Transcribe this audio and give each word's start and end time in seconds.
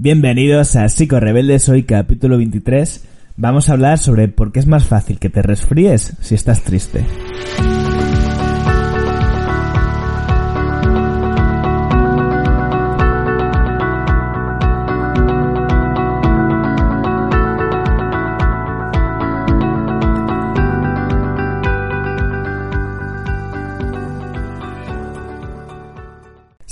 Bienvenidos 0.00 0.76
a 0.76 0.88
Psico 0.88 1.18
Rebeldes, 1.18 1.68
hoy 1.68 1.82
capítulo 1.82 2.38
23. 2.38 3.02
Vamos 3.36 3.68
a 3.68 3.72
hablar 3.72 3.98
sobre 3.98 4.28
por 4.28 4.52
qué 4.52 4.60
es 4.60 4.66
más 4.68 4.84
fácil 4.84 5.18
que 5.18 5.28
te 5.28 5.42
resfríes 5.42 6.16
si 6.20 6.36
estás 6.36 6.62
triste. 6.62 7.04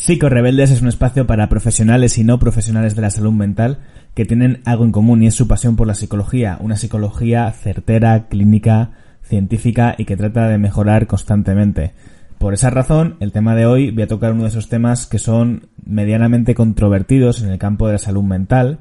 Psico 0.07 0.29
Rebeldes 0.29 0.71
es 0.71 0.83
un 0.83 0.87
espacio 0.87 1.27
para 1.27 1.49
profesionales 1.49 2.17
y 2.17 2.23
no 2.23 2.39
profesionales 2.39 2.95
de 2.95 3.03
la 3.03 3.11
salud 3.11 3.33
mental 3.33 3.81
que 4.15 4.25
tienen 4.25 4.61
algo 4.65 4.85
en 4.85 4.93
común 4.93 5.21
y 5.21 5.27
es 5.27 5.35
su 5.35 5.49
pasión 5.49 5.75
por 5.75 5.89
la 5.89 5.97
psicología, 5.97 6.59
una 6.61 6.77
psicología 6.77 7.51
certera, 7.51 8.29
clínica, 8.29 8.93
científica 9.25 9.97
y 9.99 10.05
que 10.05 10.17
trata 10.17 10.47
de 10.47 10.59
mejorar 10.59 11.09
constantemente. 11.09 11.93
Por 12.39 12.55
esa 12.55 12.71
razón, 12.71 13.17
el 13.19 13.33
tema 13.33 13.57
de 13.57 13.67
hoy 13.67 13.91
voy 13.91 14.05
a 14.05 14.07
tocar 14.07 14.31
uno 14.31 14.45
de 14.45 14.51
esos 14.51 14.69
temas 14.69 15.07
que 15.07 15.19
son 15.19 15.71
medianamente 15.85 16.55
controvertidos 16.55 17.43
en 17.43 17.51
el 17.51 17.59
campo 17.59 17.89
de 17.89 17.95
la 17.95 17.99
salud 17.99 18.23
mental, 18.23 18.79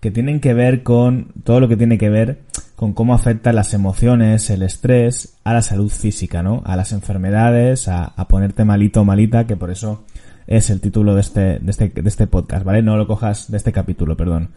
que 0.00 0.10
tienen 0.10 0.40
que 0.40 0.54
ver 0.54 0.82
con 0.82 1.28
todo 1.44 1.60
lo 1.60 1.68
que 1.68 1.76
tiene 1.76 1.98
que 1.98 2.10
ver 2.10 2.40
con 2.74 2.94
cómo 2.94 3.14
afecta 3.14 3.52
las 3.52 3.74
emociones, 3.74 4.50
el 4.50 4.64
estrés 4.64 5.38
a 5.44 5.54
la 5.54 5.62
salud 5.62 5.88
física, 5.88 6.42
¿no? 6.42 6.62
A 6.66 6.74
las 6.74 6.90
enfermedades, 6.90 7.86
a, 7.86 8.06
a 8.06 8.26
ponerte 8.26 8.64
malito 8.64 9.02
o 9.02 9.04
malita, 9.04 9.46
que 9.46 9.54
por 9.54 9.70
eso 9.70 10.02
es 10.46 10.70
el 10.70 10.80
título 10.80 11.14
de 11.14 11.20
este, 11.20 11.58
de 11.58 11.70
este, 11.70 11.88
de 11.88 12.08
este 12.08 12.26
podcast, 12.26 12.64
¿vale? 12.64 12.82
No 12.82 12.96
lo 12.96 13.06
cojas 13.06 13.50
de 13.50 13.56
este 13.56 13.72
capítulo, 13.72 14.16
perdón. 14.16 14.50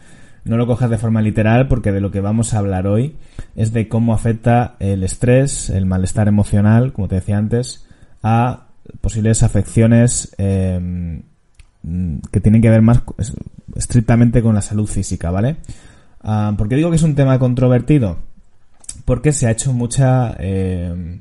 No 0.44 0.56
lo 0.56 0.66
cojas 0.66 0.90
de 0.90 0.98
forma 0.98 1.20
literal 1.20 1.68
porque 1.68 1.92
de 1.92 2.00
lo 2.00 2.10
que 2.10 2.20
vamos 2.20 2.54
a 2.54 2.58
hablar 2.58 2.86
hoy 2.86 3.16
es 3.56 3.72
de 3.72 3.88
cómo 3.88 4.14
afecta 4.14 4.76
el 4.78 5.02
estrés, 5.02 5.68
el 5.70 5.86
malestar 5.86 6.28
emocional, 6.28 6.92
como 6.92 7.08
te 7.08 7.16
decía 7.16 7.38
antes, 7.38 7.86
a 8.22 8.66
posibles 9.00 9.42
afecciones 9.42 10.34
eh, 10.38 11.22
que 12.30 12.40
tienen 12.40 12.62
que 12.62 12.70
ver 12.70 12.82
más 12.82 13.02
estrictamente 13.74 14.42
con 14.42 14.54
la 14.54 14.62
salud 14.62 14.86
física, 14.86 15.30
¿vale? 15.30 15.56
Ah, 16.22 16.54
¿Por 16.56 16.68
qué 16.68 16.76
digo 16.76 16.90
que 16.90 16.96
es 16.96 17.02
un 17.02 17.14
tema 17.14 17.38
controvertido? 17.38 18.18
Porque 19.04 19.32
se 19.32 19.46
ha 19.46 19.50
hecho 19.50 19.72
mucha 19.72 20.34
eh, 20.38 21.18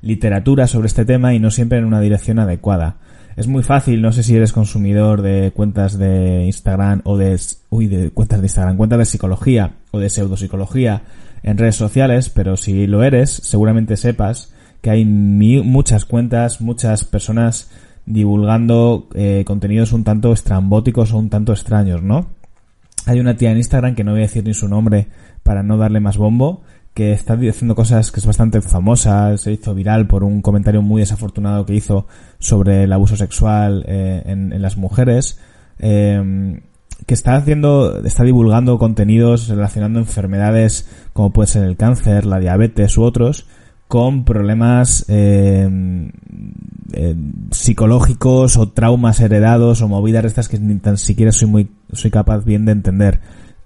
literatura 0.00 0.66
sobre 0.66 0.86
este 0.86 1.04
tema 1.04 1.34
y 1.34 1.38
no 1.38 1.50
siempre 1.50 1.78
en 1.78 1.84
una 1.84 2.00
dirección 2.00 2.38
adecuada 2.38 2.96
es 3.36 3.46
muy 3.46 3.62
fácil, 3.62 4.02
no 4.02 4.12
sé 4.12 4.22
si 4.22 4.36
eres 4.36 4.52
consumidor 4.52 5.22
de 5.22 5.52
cuentas 5.54 5.98
de 5.98 6.44
Instagram 6.44 7.00
o 7.04 7.16
de, 7.16 7.38
uy, 7.70 7.86
de 7.86 8.10
cuentas 8.10 8.40
de 8.40 8.46
Instagram, 8.46 8.76
cuentas 8.76 8.98
de 8.98 9.04
psicología 9.06 9.72
o 9.90 9.98
de 9.98 10.10
pseudopsicología 10.10 11.02
en 11.42 11.58
redes 11.58 11.76
sociales, 11.76 12.30
pero 12.30 12.56
si 12.56 12.86
lo 12.86 13.02
eres, 13.02 13.30
seguramente 13.30 13.96
sepas 13.96 14.52
que 14.80 14.90
hay 14.90 15.04
muchas 15.04 16.04
cuentas, 16.04 16.60
muchas 16.60 17.04
personas 17.04 17.70
divulgando 18.04 19.08
eh, 19.14 19.44
contenidos 19.46 19.92
un 19.92 20.04
tanto 20.04 20.32
estrambóticos 20.32 21.12
o 21.12 21.18
un 21.18 21.30
tanto 21.30 21.52
extraños, 21.52 22.02
¿no? 22.02 22.26
Hay 23.06 23.20
una 23.20 23.36
tía 23.36 23.50
en 23.50 23.58
Instagram 23.58 23.94
que 23.94 24.04
no 24.04 24.12
voy 24.12 24.20
a 24.20 24.22
decir 24.22 24.44
ni 24.44 24.54
su 24.54 24.68
nombre 24.68 25.08
para 25.42 25.62
no 25.62 25.76
darle 25.76 26.00
más 26.00 26.16
bombo, 26.16 26.62
que 26.94 27.12
está 27.12 27.36
diciendo 27.36 27.74
cosas 27.74 28.10
que 28.12 28.20
es 28.20 28.26
bastante 28.26 28.60
famosa, 28.60 29.36
se 29.38 29.52
hizo 29.52 29.74
viral 29.74 30.06
por 30.06 30.24
un 30.24 30.42
comentario 30.42 30.82
muy 30.82 31.00
desafortunado 31.00 31.64
que 31.64 31.74
hizo 31.74 32.06
sobre 32.38 32.84
el 32.84 32.92
abuso 32.92 33.16
sexual 33.16 33.84
eh, 33.86 34.22
en, 34.26 34.60
las 34.60 34.76
mujeres, 34.76 35.38
eh, 35.78 36.60
que 37.06 37.14
está 37.14 37.36
haciendo, 37.36 38.04
está 38.04 38.24
divulgando 38.24 38.78
contenidos 38.78 39.48
relacionando 39.48 39.98
enfermedades 39.98 40.88
como 41.12 41.32
puede 41.32 41.48
ser 41.48 41.64
el 41.64 41.76
cáncer, 41.76 42.26
la 42.26 42.38
diabetes 42.38 42.96
u 42.98 43.02
otros, 43.02 43.46
con 43.88 44.24
problemas 44.24 45.06
eh, 45.08 45.68
psicológicos 47.50 48.56
o 48.58 48.68
traumas 48.68 49.20
heredados 49.20 49.80
o 49.80 49.88
movidas 49.88 50.26
estas 50.26 50.48
que 50.48 50.58
ni 50.58 50.76
tan 50.76 50.98
siquiera 50.98 51.32
soy 51.32 51.48
muy 51.48 51.70
soy 51.92 52.10
capaz 52.10 52.44
bien 52.44 52.64
de 52.64 52.72
entender 52.72 53.20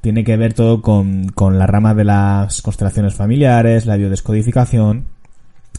tiene 0.06 0.22
que 0.22 0.36
ver 0.36 0.54
todo 0.54 0.82
con, 0.82 1.30
con 1.30 1.58
la 1.58 1.66
rama 1.66 1.92
de 1.92 2.04
las 2.04 2.62
constelaciones 2.62 3.16
familiares, 3.16 3.86
la 3.86 3.96
biodescodificación 3.96 5.06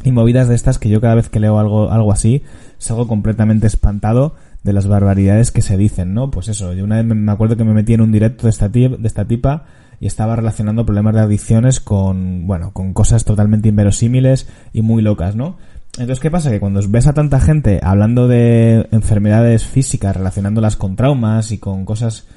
y 0.03 0.11
movidas 0.11 0.49
de 0.49 0.55
estas 0.55 0.79
que 0.79 0.89
yo 0.89 0.99
cada 0.99 1.15
vez 1.15 1.29
que 1.29 1.39
leo 1.39 1.57
algo, 1.57 1.89
algo 1.89 2.11
así 2.11 2.43
salgo 2.77 3.07
completamente 3.07 3.67
espantado 3.67 4.35
de 4.65 4.73
las 4.73 4.85
barbaridades 4.85 5.51
que 5.51 5.61
se 5.61 5.77
dicen, 5.77 6.13
¿no? 6.13 6.29
Pues 6.29 6.49
eso, 6.49 6.73
yo 6.73 6.83
una 6.83 6.97
vez 6.97 7.05
me 7.05 7.31
acuerdo 7.31 7.55
que 7.55 7.63
me 7.63 7.73
metí 7.73 7.93
en 7.93 8.01
un 8.01 8.11
directo 8.11 8.47
de 8.47 8.49
esta, 8.49 8.67
de 8.67 8.99
esta 9.05 9.23
tipa 9.23 9.63
y 10.01 10.07
estaba 10.07 10.35
relacionando 10.35 10.85
problemas 10.85 11.15
de 11.15 11.21
adicciones 11.21 11.79
con, 11.79 12.47
bueno, 12.47 12.73
con 12.73 12.91
cosas 12.91 13.23
totalmente 13.23 13.69
inverosímiles 13.69 14.49
y 14.73 14.81
muy 14.81 15.01
locas, 15.01 15.37
¿no? 15.37 15.55
Entonces, 15.93 16.19
¿qué 16.19 16.29
pasa? 16.29 16.51
Que 16.51 16.59
cuando 16.59 16.81
ves 16.89 17.07
a 17.07 17.13
tanta 17.13 17.39
gente 17.39 17.79
hablando 17.81 18.27
de 18.27 18.89
enfermedades 18.91 19.63
físicas, 19.63 20.17
relacionándolas 20.17 20.75
con 20.75 20.97
traumas 20.97 21.53
y 21.53 21.59
con 21.59 21.85
cosas 21.85 22.27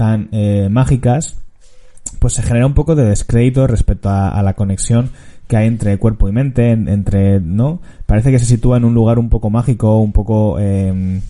tan 0.00 0.30
eh, 0.32 0.70
mágicas, 0.70 1.36
pues 2.20 2.32
se 2.32 2.40
genera 2.40 2.64
un 2.64 2.72
poco 2.72 2.94
de 2.94 3.04
descrédito 3.04 3.66
respecto 3.66 4.08
a, 4.08 4.42
la 4.42 4.54
conexión 4.54 5.10
que 5.46 5.58
hay 5.58 5.66
entre 5.66 5.98
cuerpo 5.98 6.26
y 6.26 6.32
mente, 6.32 6.70
entre, 6.70 7.38
¿no? 7.38 7.82
Parece 8.06 8.30
que 8.30 8.38
se 8.38 8.46
sitúa 8.46 8.78
en 8.78 8.86
un 8.86 8.94
lugar 8.94 9.18
un 9.18 9.28
poco 9.28 9.50
mágico, 9.50 10.00
un 10.00 10.12
poco, 10.12 10.56
eh, 10.58 11.20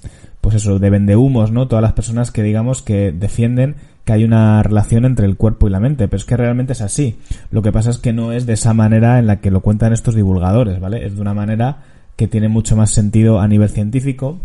pues 0.41 0.55
eso, 0.55 0.79
de 0.79 0.89
vendehumos, 0.89 1.51
¿no? 1.51 1.67
Todas 1.67 1.83
las 1.83 1.95
personas 1.95 2.31
que 2.31 2.45
digamos 2.45 2.81
que 2.81 3.11
defienden 3.11 3.75
que 4.05 4.13
hay 4.13 4.23
una 4.23 4.63
relación 4.63 5.05
entre 5.05 5.27
el 5.27 5.37
cuerpo 5.37 5.67
y 5.67 5.71
la 5.71 5.81
mente, 5.81 6.07
pero 6.07 6.19
es 6.19 6.25
que 6.25 6.37
realmente 6.37 6.75
es 6.75 6.81
así. 6.81 7.19
Lo 7.51 7.63
que 7.63 7.73
pasa 7.73 7.91
es 7.91 7.99
que 7.99 8.13
no 8.13 8.31
es 8.31 8.47
de 8.47 8.53
esa 8.53 8.73
manera 8.73 9.19
en 9.19 9.27
la 9.27 9.41
que 9.41 9.51
lo 9.51 9.63
cuentan 9.63 9.93
estos 9.93 10.15
divulgadores, 10.15 10.79
¿vale? 10.79 11.05
Es 11.05 11.17
de 11.17 11.21
una 11.21 11.35
manera 11.35 11.79
que 12.15 12.29
tiene 12.29 12.49
mucho 12.49 12.77
más 12.77 12.93
sentido 12.93 13.41
a 13.41 13.49
nivel 13.49 13.69
científico 13.69 14.39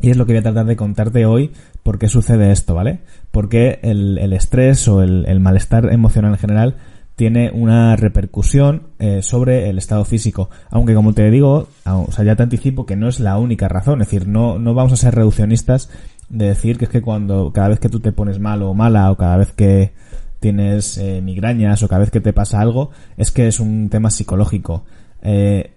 y 0.00 0.10
es 0.10 0.16
lo 0.16 0.26
que 0.26 0.32
voy 0.32 0.40
a 0.40 0.42
tratar 0.42 0.66
de 0.66 0.76
contarte 0.76 1.26
hoy 1.26 1.52
por 1.82 1.98
qué 1.98 2.08
sucede 2.08 2.52
esto, 2.52 2.74
¿vale? 2.74 2.98
Porque 3.36 3.80
el, 3.82 4.32
estrés 4.32 4.88
o 4.88 5.02
el, 5.02 5.26
el, 5.28 5.40
malestar 5.40 5.92
emocional 5.92 6.32
en 6.32 6.38
general 6.38 6.76
tiene 7.16 7.50
una 7.52 7.94
repercusión 7.94 8.84
eh, 8.98 9.20
sobre 9.20 9.68
el 9.68 9.76
estado 9.76 10.06
físico. 10.06 10.48
Aunque 10.70 10.94
como 10.94 11.12
te 11.12 11.30
digo, 11.30 11.68
o 11.84 12.12
sea, 12.12 12.24
ya 12.24 12.34
te 12.34 12.44
anticipo 12.44 12.86
que 12.86 12.96
no 12.96 13.08
es 13.08 13.20
la 13.20 13.36
única 13.36 13.68
razón. 13.68 14.00
Es 14.00 14.08
decir, 14.08 14.26
no, 14.26 14.58
no 14.58 14.72
vamos 14.72 14.94
a 14.94 14.96
ser 14.96 15.14
reduccionistas 15.14 15.90
de 16.30 16.46
decir 16.46 16.78
que 16.78 16.86
es 16.86 16.90
que 16.90 17.02
cuando, 17.02 17.52
cada 17.52 17.68
vez 17.68 17.78
que 17.78 17.90
tú 17.90 18.00
te 18.00 18.10
pones 18.10 18.38
mal 18.38 18.62
o 18.62 18.72
mala 18.72 19.10
o 19.10 19.18
cada 19.18 19.36
vez 19.36 19.52
que 19.52 19.92
tienes 20.40 20.96
eh, 20.96 21.20
migrañas 21.20 21.82
o 21.82 21.88
cada 21.88 21.98
vez 21.98 22.10
que 22.10 22.22
te 22.22 22.32
pasa 22.32 22.62
algo, 22.62 22.88
es 23.18 23.32
que 23.32 23.48
es 23.48 23.60
un 23.60 23.90
tema 23.90 24.08
psicológico. 24.08 24.86
Eh, 25.20 25.72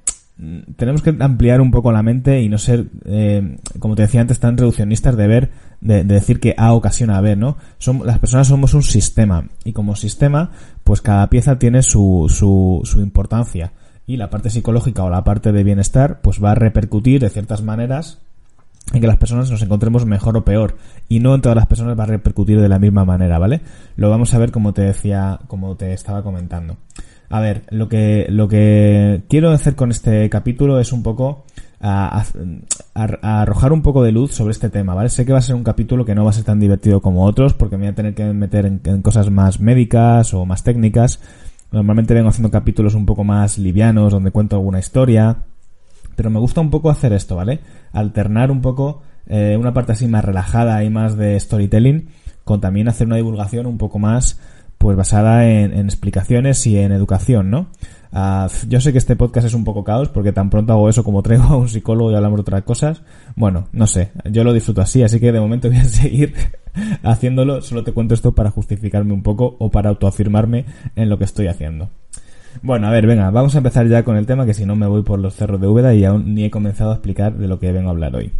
tenemos 0.78 1.02
que 1.02 1.16
ampliar 1.20 1.60
un 1.60 1.72
poco 1.72 1.92
la 1.92 2.02
mente 2.02 2.42
y 2.42 2.48
no 2.48 2.58
ser, 2.58 2.88
eh, 3.06 3.58
como 3.80 3.96
te 3.96 4.04
decía 4.04 4.22
antes, 4.22 4.40
tan 4.40 4.58
reduccionistas 4.58 5.18
de 5.18 5.28
ver, 5.28 5.50
de, 5.82 6.04
decir 6.04 6.40
que 6.40 6.56
A 6.58 6.74
ocasiona 6.74 7.20
B, 7.20 7.36
¿no? 7.36 7.58
Son, 7.78 8.06
las 8.06 8.20
personas 8.20 8.48
somos 8.48 8.74
un 8.74 8.84
sistema 8.84 9.50
y 9.66 9.74
como 9.74 9.98
sistema, 9.98 10.52
pues 10.86 11.02
cada 11.02 11.30
pieza 11.30 11.60
tiene 11.60 11.84
su, 11.84 12.28
su, 12.30 12.82
su 12.86 13.02
importancia 13.02 13.74
y 14.08 14.16
la 14.16 14.30
parte 14.30 14.50
psicológica 14.50 15.04
o 15.04 15.10
la 15.10 15.26
parte 15.26 15.52
de 15.52 15.64
bienestar, 15.64 16.22
pues 16.22 16.42
va 16.44 16.52
a 16.52 16.56
repercutir 16.56 17.20
de 17.20 17.30
ciertas 17.30 17.62
maneras 17.62 18.20
en 18.94 19.02
que 19.02 19.08
las 19.08 19.18
personas 19.18 19.52
nos 19.52 19.62
encontremos 19.62 20.06
mejor 20.06 20.38
o 20.38 20.46
peor 20.46 20.78
y 21.10 21.20
no 21.20 21.36
en 21.36 21.42
todas 21.42 21.58
las 21.58 21.68
personas 21.68 22.00
va 22.00 22.04
a 22.04 22.08
repercutir 22.08 22.62
de 22.62 22.70
la 22.70 22.80
misma 22.80 23.04
manera, 23.04 23.38
¿vale? 23.40 23.62
Lo 23.98 24.10
vamos 24.10 24.34
a 24.34 24.40
ver 24.40 24.52
como 24.52 24.74
te 24.74 24.84
decía, 24.84 25.40
como 25.48 25.76
te 25.76 25.94
estaba 25.94 26.24
comentando. 26.24 26.78
A 27.30 27.40
ver, 27.40 27.64
lo 27.70 27.88
que, 27.88 28.26
lo 28.30 28.48
que 28.48 29.22
quiero 29.30 29.52
hacer 29.52 29.76
con 29.76 29.92
este 29.92 30.30
capítulo 30.30 30.80
es 30.80 30.92
un 30.92 31.04
poco 31.04 31.44
a, 31.80 32.26
arrojar 32.94 33.72
un 33.72 33.84
poco 33.84 34.04
de 34.04 34.12
luz 34.12 34.34
sobre 34.34 34.52
este 34.52 34.70
tema, 34.70 34.96
¿vale? 34.96 35.10
Sé 35.10 35.26
que 35.26 35.32
va 35.32 35.38
a 35.38 35.44
ser 35.44 35.56
un 35.56 35.64
capítulo 35.64 36.06
que 36.06 36.16
no 36.16 36.24
va 36.24 36.32
a 36.32 36.34
ser 36.34 36.44
tan 36.44 36.60
divertido 36.60 37.02
como 37.02 37.26
otros 37.26 37.54
porque 37.54 37.78
me 37.78 37.84
voy 37.84 37.92
a 37.92 37.96
tener 37.96 38.16
que 38.16 38.26
meter 38.34 38.66
en, 38.66 39.02
cosas 39.04 39.30
más 39.30 39.60
médicas 39.60 40.34
o 40.34 40.46
más 40.46 40.64
técnicas. 40.64 41.22
Normalmente 41.72 42.16
vengo 42.16 42.30
haciendo 42.30 42.50
capítulos 42.50 42.96
un 42.96 43.06
poco 43.06 43.24
más 43.24 43.60
livianos 43.60 44.12
donde 44.12 44.32
cuento 44.32 44.56
alguna 44.56 44.80
historia, 44.80 45.44
pero 46.16 46.32
me 46.32 46.40
gusta 46.40 46.62
un 46.62 46.72
poco 46.72 46.90
hacer 46.90 47.14
esto, 47.14 47.36
¿vale? 47.36 47.60
Alternar 47.94 48.50
un 48.50 48.62
poco 48.62 49.04
eh, 49.28 49.56
una 49.56 49.72
parte 49.72 49.92
así 49.92 50.08
más 50.08 50.25
relajada 50.25 50.84
y 50.84 50.90
más 50.90 51.16
de 51.16 51.40
storytelling 51.40 52.10
con 52.44 52.60
también 52.60 52.88
hacer 52.88 53.06
una 53.06 53.18
divulgación 53.18 53.68
un 53.68 53.78
poco 53.78 54.00
más 54.00 54.40
pues 54.80 54.98
basada 54.98 55.48
en, 55.48 55.74
explicaciones 55.74 56.66
y 56.66 56.78
en 56.78 56.92
educación, 56.92 57.52
¿no? 57.52 57.68
Ah, 58.12 58.48
yo 58.68 58.81
sé 58.81 58.92
que 58.92 58.98
este 58.98 59.16
podcast 59.16 59.46
es 59.46 59.54
un 59.54 59.66
poco 59.66 59.84
caos 59.84 60.10
porque 60.10 60.31
tan 60.31 60.50
pronto 60.50 60.74
hago 60.74 60.90
eso 60.90 61.04
como 61.04 61.22
traigo 61.22 61.44
a 61.44 61.58
un 61.58 61.70
psicólogo 61.70 62.12
y 62.12 62.16
hablamos 62.16 62.38
de 62.38 62.42
otras 62.42 62.64
cosas. 62.64 63.04
Bueno, 63.36 63.68
no 63.74 63.86
sé, 63.86 64.12
yo 64.31 64.44
lo 64.44 64.54
disfruto 64.54 64.81
así, 64.81 65.04
así 65.04 65.20
que 65.20 65.31
de 65.31 65.40
momento 65.40 65.68
voy 65.68 65.78
a 65.78 65.84
seguir 65.84 66.34
haciéndolo. 67.04 67.62
Solo 67.62 67.84
te 67.84 67.92
cuento 67.92 68.14
esto 68.14 68.34
para 68.34 68.52
justificarme 68.52 69.14
un 69.14 69.22
poco 69.22 69.58
o 69.60 69.70
para 69.70 69.90
autoafirmarme 69.90 70.66
en 70.96 71.10
lo 71.10 71.18
que 71.18 71.25
estoy 71.25 71.48
haciendo. 71.48 71.90
Bueno, 72.62 72.88
a 72.88 72.92
ver, 72.92 73.06
venga, 73.06 73.30
vamos 73.32 73.56
a 73.56 73.60
empezar 73.60 73.88
ya 73.88 74.04
con 74.04 74.16
el 74.16 74.25
tema 74.25 74.46
que 74.46 74.54
si 74.54 74.66
no 74.66 74.78
me 74.78 74.88
voy 74.88 75.04
por 75.04 75.20
los 75.20 75.36
cerros 75.36 75.60
de 75.60 75.68
Úbeda 75.68 75.94
y 75.94 76.06
aún 76.06 76.34
ni 76.34 76.46
he 76.46 76.50
comenzado 76.50 76.92
a 76.92 76.96
explicar 76.96 77.38
de 77.38 77.48
lo 77.50 77.60
que 77.60 77.72
vengo 77.74 77.90
a 77.90 77.92
hablar 77.92 78.16
hoy. 78.16 78.32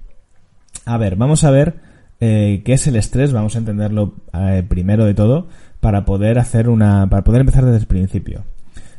A 0.85 0.97
ver, 0.97 1.18
vamos 1.18 1.44
a 1.44 1.51
ver 1.51 1.75
eh, 2.19 2.62
qué 2.65 2.74
es 2.74 2.88
el 2.88 2.95
estrés, 2.95 3.31
vamos 3.31 3.56
a 3.56 3.59
entenderlo 3.59 4.13
eh, 4.33 4.63
primero 4.68 5.06
de 5.06 5.13
todo, 5.13 5.47
para 5.79 6.05
poder 6.05 6.39
hacer 6.39 6.69
una, 6.69 7.09
para 7.09 7.23
poder 7.23 7.41
empezar 7.41 7.65
desde 7.65 7.79
el 7.79 7.87
principio. 7.87 8.43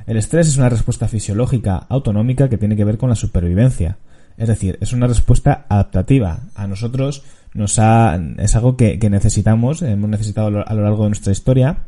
El 0.07 0.17
estrés 0.17 0.49
es 0.49 0.57
una 0.57 0.69
respuesta 0.69 1.09
fisiológica 1.09 1.87
autonómica 1.89 2.49
que 2.49 2.59
tiene 2.59 2.77
que 2.77 2.85
ver 2.85 2.99
con 2.99 3.11
la 3.11 3.15
supervivencia. 3.15 3.99
Es 4.37 4.49
decir, 4.49 4.79
es 4.81 4.93
una 4.93 5.07
respuesta 5.07 5.67
adaptativa. 5.69 6.41
A 6.55 6.67
nosotros 6.67 7.23
nos 7.55 7.79
ha, 7.79 8.19
es 8.39 8.57
algo 8.57 8.77
que, 8.77 8.99
que 8.99 9.11
necesitamos, 9.11 9.83
hemos 9.83 10.09
necesitado 10.09 10.47
a 10.67 10.75
lo 10.75 10.83
largo 10.83 11.05
de 11.05 11.11
nuestra 11.11 11.33
historia 11.33 11.85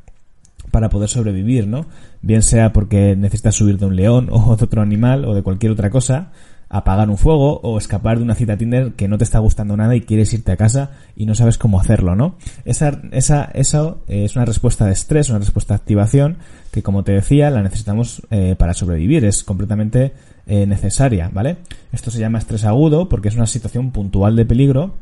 para 0.70 0.88
poder 0.88 1.08
sobrevivir, 1.08 1.66
¿no? 1.66 1.86
Bien 2.20 2.42
sea 2.42 2.72
porque 2.72 3.16
necesitas 3.16 3.54
subir 3.54 3.78
de 3.78 3.86
un 3.86 3.96
león 3.96 4.28
o 4.32 4.56
de 4.56 4.64
otro 4.64 4.82
animal 4.82 5.24
o 5.24 5.34
de 5.34 5.42
cualquier 5.42 5.72
otra 5.72 5.90
cosa, 5.90 6.32
apagar 6.72 7.10
un 7.10 7.18
fuego 7.18 7.60
o 7.62 7.76
escapar 7.76 8.16
de 8.16 8.24
una 8.24 8.34
cita 8.34 8.56
Tinder 8.56 8.94
que 8.94 9.06
no 9.06 9.18
te 9.18 9.24
está 9.24 9.38
gustando 9.38 9.76
nada 9.76 9.94
y 9.94 10.00
quieres 10.00 10.32
irte 10.32 10.52
a 10.52 10.56
casa 10.56 10.92
y 11.14 11.26
no 11.26 11.34
sabes 11.34 11.58
cómo 11.58 11.78
hacerlo, 11.78 12.16
¿no? 12.16 12.36
Esa, 12.64 12.98
esa, 13.12 13.50
eso 13.52 14.02
es 14.08 14.36
una 14.36 14.46
respuesta 14.46 14.86
de 14.86 14.92
estrés, 14.92 15.28
una 15.28 15.38
respuesta 15.38 15.74
de 15.74 15.80
activación 15.80 16.38
que, 16.70 16.82
como 16.82 17.04
te 17.04 17.12
decía, 17.12 17.50
la 17.50 17.62
necesitamos 17.62 18.22
eh, 18.30 18.56
para 18.58 18.72
sobrevivir, 18.72 19.26
es 19.26 19.44
completamente 19.44 20.14
eh, 20.46 20.66
necesaria, 20.66 21.30
¿vale? 21.30 21.58
Esto 21.92 22.10
se 22.10 22.20
llama 22.20 22.38
estrés 22.38 22.64
agudo 22.64 23.06
porque 23.06 23.28
es 23.28 23.36
una 23.36 23.46
situación 23.46 23.90
puntual 23.90 24.34
de 24.34 24.46
peligro 24.46 24.94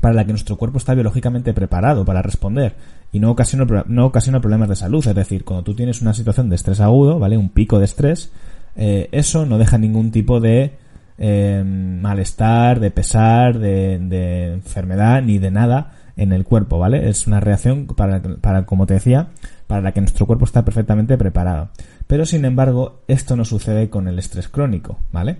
para 0.00 0.14
la 0.14 0.24
que 0.24 0.32
nuestro 0.32 0.56
cuerpo 0.56 0.78
está 0.78 0.94
biológicamente 0.94 1.52
preparado 1.52 2.06
para 2.06 2.22
responder 2.22 2.74
y 3.12 3.20
no 3.20 3.30
ocasiona, 3.30 3.84
no 3.86 4.06
ocasiona 4.06 4.40
problemas 4.40 4.70
de 4.70 4.76
salud. 4.76 5.06
Es 5.06 5.14
decir, 5.14 5.44
cuando 5.44 5.62
tú 5.62 5.74
tienes 5.74 6.00
una 6.00 6.14
situación 6.14 6.48
de 6.48 6.56
estrés 6.56 6.80
agudo, 6.80 7.18
¿vale? 7.18 7.36
Un 7.36 7.50
pico 7.50 7.78
de 7.78 7.84
estrés, 7.84 8.32
eh, 8.76 9.10
eso 9.12 9.44
no 9.44 9.58
deja 9.58 9.76
ningún 9.76 10.10
tipo 10.10 10.40
de 10.40 10.85
eh, 11.18 11.62
malestar, 11.64 12.80
de 12.80 12.90
pesar, 12.90 13.58
de, 13.58 13.98
de, 13.98 14.52
enfermedad, 14.54 15.22
ni 15.22 15.38
de 15.38 15.50
nada 15.50 15.92
en 16.16 16.32
el 16.32 16.44
cuerpo, 16.44 16.78
¿vale? 16.78 17.08
Es 17.08 17.26
una 17.26 17.40
reacción 17.40 17.86
para, 17.86 18.22
para, 18.22 18.66
como 18.66 18.86
te 18.86 18.94
decía, 18.94 19.28
para 19.66 19.82
la 19.82 19.92
que 19.92 20.00
nuestro 20.00 20.26
cuerpo 20.26 20.44
está 20.44 20.64
perfectamente 20.64 21.16
preparado. 21.18 21.70
Pero 22.06 22.24
sin 22.24 22.44
embargo, 22.44 23.02
esto 23.08 23.36
no 23.36 23.44
sucede 23.44 23.90
con 23.90 24.08
el 24.08 24.18
estrés 24.18 24.48
crónico, 24.48 24.98
¿vale? 25.12 25.38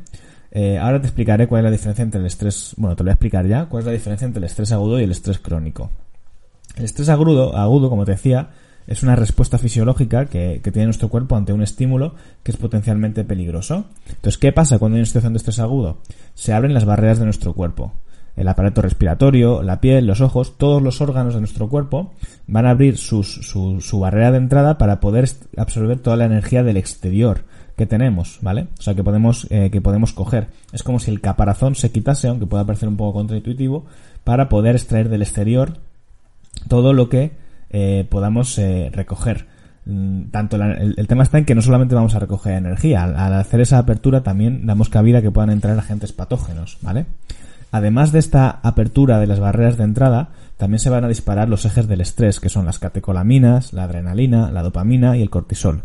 Eh, 0.50 0.78
ahora 0.78 1.00
te 1.00 1.06
explicaré 1.06 1.48
cuál 1.48 1.60
es 1.60 1.64
la 1.64 1.70
diferencia 1.70 2.02
entre 2.02 2.20
el 2.20 2.26
estrés, 2.26 2.74
bueno, 2.76 2.96
te 2.96 3.02
lo 3.02 3.08
voy 3.08 3.10
a 3.10 3.14
explicar 3.14 3.46
ya, 3.46 3.66
cuál 3.66 3.80
es 3.80 3.86
la 3.86 3.92
diferencia 3.92 4.26
entre 4.26 4.38
el 4.38 4.44
estrés 4.44 4.72
agudo 4.72 4.98
y 4.98 5.04
el 5.04 5.10
estrés 5.10 5.38
crónico. 5.38 5.90
El 6.76 6.84
estrés 6.84 7.08
agudo, 7.08 7.56
agudo, 7.56 7.88
como 7.88 8.04
te 8.04 8.12
decía, 8.12 8.50
es 8.86 9.02
una 9.02 9.16
respuesta 9.16 9.58
fisiológica 9.58 10.26
que, 10.26 10.60
tiene 10.62 10.86
nuestro 10.86 11.08
cuerpo 11.08 11.36
ante 11.36 11.52
un 11.52 11.62
estímulo 11.62 12.14
que 12.42 12.52
es 12.52 12.56
potencialmente 12.56 13.24
peligroso. 13.24 13.86
Entonces, 14.08 14.38
¿qué 14.38 14.52
pasa 14.52 14.78
cuando 14.78 14.96
hay 14.96 15.00
una 15.00 15.06
situación 15.06 15.32
de 15.32 15.38
estrés 15.38 15.58
agudo? 15.58 15.98
Se 16.34 16.52
abren 16.52 16.74
las 16.74 16.84
barreras 16.84 17.18
de 17.18 17.24
nuestro 17.24 17.52
cuerpo. 17.52 17.92
El 18.36 18.48
aparato 18.48 18.82
respiratorio, 18.82 19.62
la 19.62 19.80
piel, 19.80 20.06
los 20.06 20.20
ojos, 20.20 20.58
todos 20.58 20.82
los 20.82 21.00
órganos 21.00 21.34
de 21.34 21.40
nuestro 21.40 21.68
cuerpo 21.68 22.12
van 22.46 22.66
a 22.66 22.70
abrir 22.70 22.98
su, 22.98 23.22
su, 23.22 23.98
barrera 23.98 24.30
de 24.30 24.38
entrada 24.38 24.76
para 24.76 25.00
poder 25.00 25.28
absorber 25.56 25.98
toda 26.00 26.16
la 26.16 26.26
energía 26.26 26.62
del 26.62 26.76
exterior 26.76 27.44
que 27.76 27.86
tenemos, 27.86 28.38
¿vale? 28.42 28.68
O 28.78 28.82
sea, 28.82 28.94
que 28.94 29.02
podemos, 29.02 29.46
eh, 29.50 29.70
que 29.70 29.80
podemos 29.80 30.12
coger. 30.12 30.48
Es 30.72 30.82
como 30.82 30.98
si 30.98 31.10
el 31.10 31.22
caparazón 31.22 31.74
se 31.76 31.90
quitase, 31.90 32.28
aunque 32.28 32.46
pueda 32.46 32.66
parecer 32.66 32.90
un 32.90 32.98
poco 32.98 33.14
contraintuitivo, 33.14 33.86
para 34.22 34.50
poder 34.50 34.76
extraer 34.76 35.08
del 35.08 35.22
exterior 35.22 35.78
todo 36.68 36.92
lo 36.92 37.08
que 37.08 37.32
eh, 37.78 38.06
podamos 38.08 38.58
eh, 38.58 38.88
recoger. 38.90 39.48
Mm, 39.84 40.30
tanto 40.30 40.56
el, 40.56 41.06
tema 41.06 41.24
está 41.24 41.36
en 41.36 41.44
que 41.44 41.54
no 41.54 41.60
solamente 41.60 41.94
vamos 41.94 42.14
a 42.14 42.18
recoger 42.18 42.54
energía, 42.54 43.04
al, 43.04 43.34
hacer 43.34 43.60
esa 43.60 43.76
apertura 43.76 44.22
también 44.22 44.64
damos 44.64 44.88
cabida 44.88 45.20
que 45.20 45.30
puedan 45.30 45.50
entrar 45.50 45.78
agentes 45.78 46.14
patógenos, 46.14 46.78
¿vale? 46.80 47.04
Además 47.72 48.12
de 48.12 48.18
esta 48.18 48.48
apertura 48.62 49.18
de 49.20 49.26
las 49.26 49.40
barreras 49.40 49.76
de 49.76 49.84
entrada, 49.84 50.30
también 50.56 50.78
se 50.78 50.88
van 50.88 51.04
a 51.04 51.08
disparar 51.08 51.50
los 51.50 51.66
ejes 51.66 51.86
del 51.86 52.00
estrés, 52.00 52.40
que 52.40 52.48
son 52.48 52.64
las 52.64 52.78
catecolaminas, 52.78 53.74
la 53.74 53.84
adrenalina, 53.84 54.50
la 54.50 54.62
dopamina 54.62 55.18
y 55.18 55.20
el 55.20 55.28
cortisol. 55.28 55.82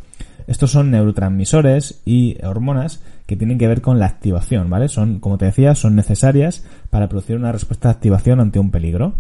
Estos 0.48 0.72
son 0.72 0.92
neurotransmisores 0.92 2.04
y 2.06 2.38
hormonas 2.42 3.04
que 3.26 3.36
tienen 3.36 3.58
que 3.58 3.68
ver 3.68 3.82
con 3.82 4.00
la 4.00 4.06
activación, 4.06 4.70
¿vale? 4.70 4.88
Son, 4.88 5.20
como 5.20 5.38
te 5.38 5.44
decía, 5.44 5.76
son 5.76 5.98
necesarias 5.98 6.64
para 6.90 7.10
producir 7.10 7.36
una 7.36 7.52
respuesta 7.52 7.90
de 7.90 7.96
activación 7.96 8.40
ante 8.40 8.60
un 8.60 8.72
peligro. 8.72 9.14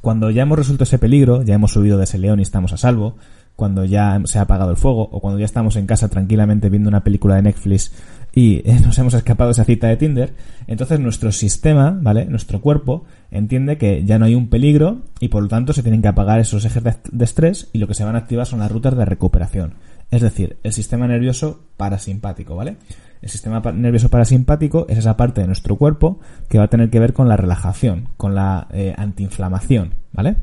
Cuando 0.00 0.30
ya 0.30 0.42
hemos 0.42 0.58
resuelto 0.58 0.84
ese 0.84 0.98
peligro, 0.98 1.42
ya 1.42 1.54
hemos 1.54 1.72
subido 1.72 1.98
de 1.98 2.04
ese 2.04 2.18
león 2.18 2.38
y 2.38 2.42
estamos 2.42 2.72
a 2.72 2.76
salvo, 2.76 3.16
cuando 3.56 3.84
ya 3.84 4.20
se 4.24 4.38
ha 4.38 4.42
apagado 4.42 4.70
el 4.70 4.76
fuego 4.76 5.08
o 5.10 5.20
cuando 5.20 5.40
ya 5.40 5.44
estamos 5.44 5.74
en 5.74 5.86
casa 5.86 6.08
tranquilamente 6.08 6.68
viendo 6.68 6.88
una 6.88 7.02
película 7.02 7.34
de 7.34 7.42
Netflix 7.42 7.92
y 8.32 8.62
nos 8.84 8.96
hemos 8.98 9.14
escapado 9.14 9.48
de 9.48 9.52
esa 9.52 9.64
cita 9.64 9.88
de 9.88 9.96
Tinder, 9.96 10.32
entonces 10.68 11.00
nuestro 11.00 11.32
sistema, 11.32 11.98
¿vale? 12.00 12.26
Nuestro 12.26 12.60
cuerpo 12.60 13.04
entiende 13.32 13.76
que 13.76 14.04
ya 14.04 14.18
no 14.18 14.26
hay 14.26 14.36
un 14.36 14.48
peligro 14.48 15.00
y 15.18 15.26
por 15.26 15.42
lo 15.42 15.48
tanto 15.48 15.72
se 15.72 15.82
tienen 15.82 16.02
que 16.02 16.08
apagar 16.08 16.38
esos 16.38 16.64
ejes 16.64 16.84
de 16.84 17.24
estrés 17.24 17.68
y 17.72 17.78
lo 17.78 17.88
que 17.88 17.94
se 17.94 18.04
van 18.04 18.14
a 18.14 18.18
activar 18.18 18.46
son 18.46 18.60
las 18.60 18.70
rutas 18.70 18.96
de 18.96 19.04
recuperación. 19.04 19.74
Es 20.10 20.22
decir, 20.22 20.58
el 20.62 20.72
sistema 20.72 21.08
nervioso 21.08 21.64
parasimpático, 21.76 22.54
¿vale? 22.54 22.76
El 23.20 23.28
sistema 23.28 23.60
nervioso 23.72 24.08
parasimpático 24.08 24.86
es 24.88 24.98
esa 24.98 25.16
parte 25.16 25.40
de 25.40 25.46
nuestro 25.46 25.76
cuerpo 25.76 26.20
que 26.48 26.58
va 26.58 26.64
a 26.64 26.68
tener 26.68 26.90
que 26.90 27.00
ver 27.00 27.12
con 27.12 27.28
la 27.28 27.36
relajación, 27.36 28.08
con 28.16 28.34
la 28.34 28.68
eh, 28.70 28.94
antiinflamación, 28.96 29.94
¿vale? 30.12 30.36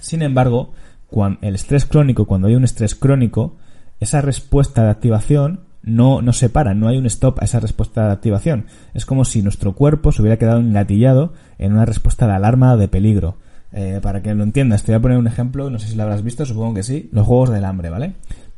Sin 0.00 0.22
embargo, 0.22 0.72
cuando 1.08 1.38
el 1.42 1.54
estrés 1.54 1.86
crónico, 1.86 2.26
cuando 2.26 2.48
hay 2.48 2.54
un 2.54 2.64
estrés 2.64 2.94
crónico, 2.94 3.56
esa 3.98 4.20
respuesta 4.20 4.84
de 4.84 4.90
activación 4.90 5.60
no, 5.82 6.22
no 6.22 6.32
se 6.32 6.48
para, 6.48 6.74
no 6.74 6.88
hay 6.88 6.98
un 6.98 7.06
stop 7.06 7.40
a 7.40 7.44
esa 7.44 7.60
respuesta 7.60 8.06
de 8.06 8.12
activación. 8.12 8.66
Es 8.94 9.06
como 9.06 9.24
si 9.24 9.42
nuestro 9.42 9.74
cuerpo 9.74 10.12
se 10.12 10.22
hubiera 10.22 10.38
quedado 10.38 10.60
engatillado 10.60 11.32
en 11.58 11.72
una 11.72 11.84
respuesta 11.84 12.26
de 12.26 12.34
alarma 12.34 12.74
o 12.74 12.76
de 12.76 12.88
peligro. 12.88 13.36
Eh, 13.72 14.00
para 14.02 14.20
que 14.20 14.34
lo 14.34 14.42
entiendas, 14.42 14.82
te 14.82 14.92
voy 14.92 14.98
a 14.98 15.02
poner 15.02 15.18
un 15.18 15.28
ejemplo, 15.28 15.70
no 15.70 15.78
sé 15.78 15.88
si 15.88 15.96
lo 15.96 16.02
habrás 16.02 16.24
visto, 16.24 16.44
supongo 16.44 16.74
que 16.74 16.82
sí, 16.82 17.08
los 17.12 17.26
juegos 17.26 17.50
del 17.50 17.64
hambre, 17.64 17.88
¿vale? 17.88 18.14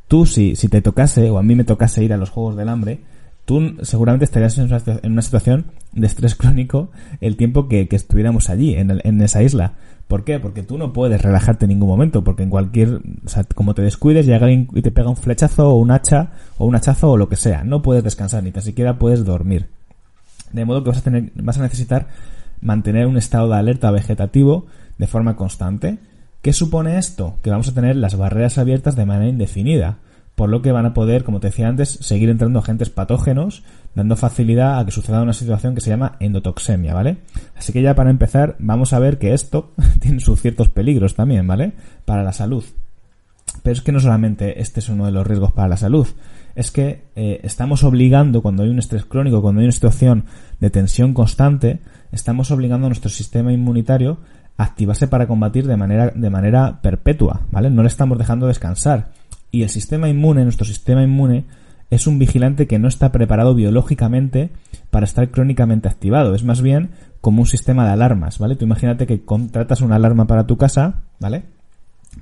Tú, 0.07 0.25
si, 0.25 0.55
si 0.55 0.69
te 0.69 0.81
tocase, 0.81 1.29
o 1.29 1.37
a 1.37 1.43
mí 1.43 1.55
me 1.55 1.63
tocase 1.63 2.03
ir 2.03 2.13
a 2.13 2.17
los 2.17 2.29
juegos 2.29 2.55
del 2.55 2.69
hambre, 2.69 3.01
tú 3.45 3.75
seguramente 3.81 4.25
estarías 4.25 4.57
en 4.57 4.69
una, 5.03 5.21
situación 5.21 5.65
de 5.91 6.07
estrés 6.07 6.35
crónico 6.35 6.91
el 7.21 7.35
tiempo 7.35 7.67
que, 7.67 7.87
estuviéramos 7.91 8.49
allí, 8.49 8.75
en, 8.75 9.21
esa 9.21 9.43
isla. 9.43 9.73
¿Por 10.07 10.23
qué? 10.23 10.39
Porque 10.39 10.63
tú 10.63 10.77
no 10.77 10.93
puedes 10.93 11.21
relajarte 11.21 11.65
en 11.65 11.69
ningún 11.69 11.89
momento, 11.89 12.23
porque 12.23 12.43
en 12.43 12.49
cualquier, 12.49 13.01
o 13.25 13.29
sea, 13.29 13.43
como 13.55 13.73
te 13.73 13.81
descuides, 13.81 14.25
llega 14.25 14.45
alguien 14.45 14.67
y 14.73 14.81
te 14.81 14.91
pega 14.91 15.09
un 15.09 15.17
flechazo 15.17 15.69
o 15.69 15.75
un 15.75 15.91
hacha 15.91 16.31
o 16.57 16.65
un 16.65 16.75
hachazo 16.75 17.11
o 17.11 17.17
lo 17.17 17.29
que 17.29 17.35
sea. 17.35 17.63
No 17.63 17.81
puedes 17.81 18.03
descansar, 18.03 18.43
ni 18.43 18.51
tan 18.51 18.63
siquiera 18.63 18.99
puedes 18.99 19.25
dormir. 19.25 19.67
De 20.51 20.65
modo 20.65 20.83
que 20.83 20.91
vas 21.35 21.57
a 21.57 21.61
necesitar 21.61 22.07
mantener 22.61 23.07
un 23.07 23.17
estado 23.17 23.49
de 23.49 23.55
alerta 23.55 23.91
vegetativo 23.91 24.67
de 24.97 25.07
forma 25.07 25.35
constante. 25.35 25.97
¿Qué 26.41 26.53
supone 26.53 26.97
esto? 26.97 27.37
Que 27.41 27.49
vamos 27.49 27.69
a 27.69 27.73
tener 27.73 27.95
las 27.95 28.15
barreras 28.17 28.57
abiertas 28.57 28.95
de 28.95 29.05
manera 29.05 29.29
indefinida 29.29 29.97
por 30.35 30.49
lo 30.49 30.61
que 30.61 30.71
van 30.71 30.85
a 30.85 30.93
poder, 30.93 31.23
como 31.23 31.39
te 31.39 31.47
decía 31.47 31.67
antes, 31.67 31.89
seguir 32.01 32.29
entrando 32.29 32.59
agentes 32.59 32.89
patógenos, 32.89 33.63
dando 33.93 34.15
facilidad 34.15 34.79
a 34.79 34.85
que 34.85 34.91
suceda 34.91 35.21
una 35.21 35.33
situación 35.33 35.75
que 35.75 35.81
se 35.81 35.91
llama 35.91 36.17
endotoxemia, 36.19 36.93
¿vale? 36.93 37.17
Así 37.55 37.71
que 37.71 37.81
ya 37.81 37.93
para 37.93 38.09
empezar, 38.09 38.55
vamos 38.59 38.93
a 38.93 38.99
ver 38.99 39.19
que 39.19 39.33
esto 39.33 39.73
tiene 39.99 40.19
sus 40.19 40.41
ciertos 40.41 40.69
peligros 40.69 41.13
también, 41.15 41.45
¿vale? 41.45 41.73
Para 42.05 42.23
la 42.23 42.33
salud. 42.33 42.63
Pero 43.61 43.73
es 43.73 43.81
que 43.81 43.91
no 43.91 43.99
solamente 43.99 44.61
este 44.61 44.79
es 44.79 44.89
uno 44.89 45.05
de 45.05 45.11
los 45.11 45.27
riesgos 45.27 45.51
para 45.51 45.67
la 45.67 45.77
salud, 45.77 46.07
es 46.55 46.71
que 46.71 47.05
eh, 47.15 47.39
estamos 47.43 47.83
obligando, 47.83 48.41
cuando 48.41 48.63
hay 48.63 48.69
un 48.69 48.79
estrés 48.79 49.05
crónico, 49.05 49.41
cuando 49.41 49.61
hay 49.61 49.65
una 49.65 49.71
situación 49.71 50.25
de 50.59 50.69
tensión 50.71 51.13
constante, 51.13 51.79
estamos 52.11 52.49
obligando 52.49 52.87
a 52.87 52.89
nuestro 52.89 53.09
sistema 53.09 53.53
inmunitario 53.53 54.17
a 54.57 54.63
activarse 54.63 55.07
para 55.07 55.27
combatir 55.27 55.67
de 55.67 55.77
manera, 55.77 56.11
de 56.13 56.29
manera 56.29 56.79
perpetua, 56.81 57.41
¿vale? 57.51 57.69
No 57.69 57.83
le 57.83 57.87
estamos 57.87 58.17
dejando 58.17 58.47
descansar 58.47 59.11
y 59.53 59.61
el 59.61 59.69
sistema 59.69 60.09
inmune, 60.09 60.43
nuestro 60.43 60.65
sistema 60.65 61.03
inmune, 61.03 61.45
es 61.91 62.07
un 62.07 62.17
vigilante 62.17 62.65
que 62.65 62.79
no 62.79 62.87
está 62.87 63.11
preparado 63.11 63.53
biológicamente 63.53 64.49
para 64.89 65.05
estar 65.05 65.29
crónicamente 65.29 65.87
activado. 65.87 66.33
Es 66.33 66.43
más 66.43 66.63
bien 66.63 66.89
como 67.21 67.41
un 67.41 67.45
sistema 67.45 67.85
de 67.85 67.91
alarmas, 67.91 68.39
¿vale? 68.39 68.55
Tú 68.55 68.65
imagínate 68.65 69.05
que 69.05 69.23
contratas 69.23 69.81
una 69.81 69.97
alarma 69.97 70.25
para 70.25 70.47
tu 70.47 70.57
casa, 70.57 71.03
¿vale? 71.19 71.43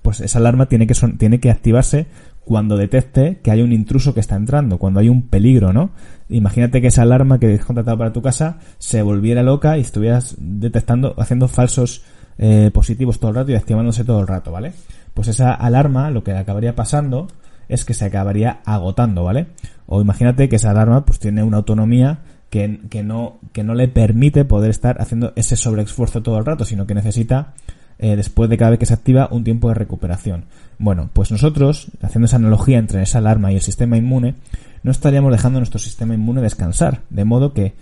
Pues 0.02 0.20
esa 0.20 0.40
alarma 0.40 0.66
tiene 0.66 0.88
que, 0.88 0.94
tiene 1.18 1.40
que 1.40 1.50
activarse 1.50 2.08
cuando 2.44 2.76
detecte 2.76 3.40
que 3.42 3.52
hay 3.52 3.62
un 3.62 3.72
intruso 3.72 4.14
que 4.14 4.20
está 4.20 4.36
entrando, 4.36 4.78
cuando 4.78 5.00
hay 5.00 5.08
un 5.08 5.22
peligro, 5.22 5.72
¿no? 5.72 5.92
Imagínate 6.28 6.82
que 6.82 6.88
esa 6.88 7.04
alarma 7.04 7.40
que 7.40 7.54
has 7.54 7.66
contratado 7.66 7.98
para 7.98 8.12
tu 8.12 8.22
casa 8.22 8.58
se 8.78 9.02
volviera 9.04 9.42
loca 9.42 9.78
y 9.78 9.82
estuvieras 9.82 10.36
detectando, 10.38 11.16
haciendo 11.18 11.48
falsos 11.48 12.04
eh, 12.38 12.72
positivos 12.74 13.20
todo 13.20 13.30
el 13.32 13.36
rato 13.36 13.52
y 13.52 13.56
activándose 13.56 14.04
todo 14.04 14.20
el 14.20 14.28
rato, 14.28 14.52
¿vale? 14.52 14.74
pues 15.14 15.28
esa 15.28 15.54
alarma 15.54 16.10
lo 16.10 16.24
que 16.24 16.34
acabaría 16.34 16.76
pasando 16.76 17.28
es 17.70 17.86
que 17.86 17.94
se 17.94 18.06
acabaría 18.06 18.62
agotando, 18.66 19.24
¿vale? 19.24 19.48
O 19.86 20.02
imagínate 20.02 20.50
que 20.50 20.58
esa 20.58 20.72
alarma 20.72 21.06
pues 21.06 21.20
tiene 21.20 21.44
una 21.44 21.58
autonomía 21.58 22.20
que, 22.50 22.82
que, 22.90 23.04
no, 23.04 23.40
que 23.54 23.64
no 23.64 23.76
le 23.76 23.88
permite 23.88 24.44
poder 24.46 24.72
estar 24.72 25.02
haciendo 25.02 25.32
ese 25.36 25.56
sobreesfuerzo 25.56 26.22
todo 26.22 26.38
el 26.38 26.46
rato, 26.46 26.66
sino 26.66 26.86
que 26.86 26.94
necesita, 26.94 27.54
eh, 27.98 28.16
después 28.18 28.50
de 28.50 28.58
cada 28.58 28.72
vez 28.72 28.80
que 28.80 28.86
se 28.86 28.94
activa, 28.94 29.30
un 29.32 29.46
tiempo 29.46 29.70
de 29.70 29.76
recuperación. 29.76 30.46
Bueno, 30.80 31.10
pues 31.14 31.32
nosotros, 31.32 31.92
haciendo 32.02 32.26
esa 32.26 32.38
analogía 32.38 32.78
entre 32.78 33.02
esa 33.04 33.20
alarma 33.20 33.52
y 33.52 33.56
el 33.56 33.62
sistema 33.62 33.96
inmune, 33.96 34.36
no 34.84 34.92
estaríamos 34.92 35.32
dejando 35.32 35.60
nuestro 35.60 35.80
sistema 35.80 36.14
inmune 36.14 36.42
descansar. 36.42 37.02
De 37.10 37.24
modo 37.24 37.54
que 37.54 37.74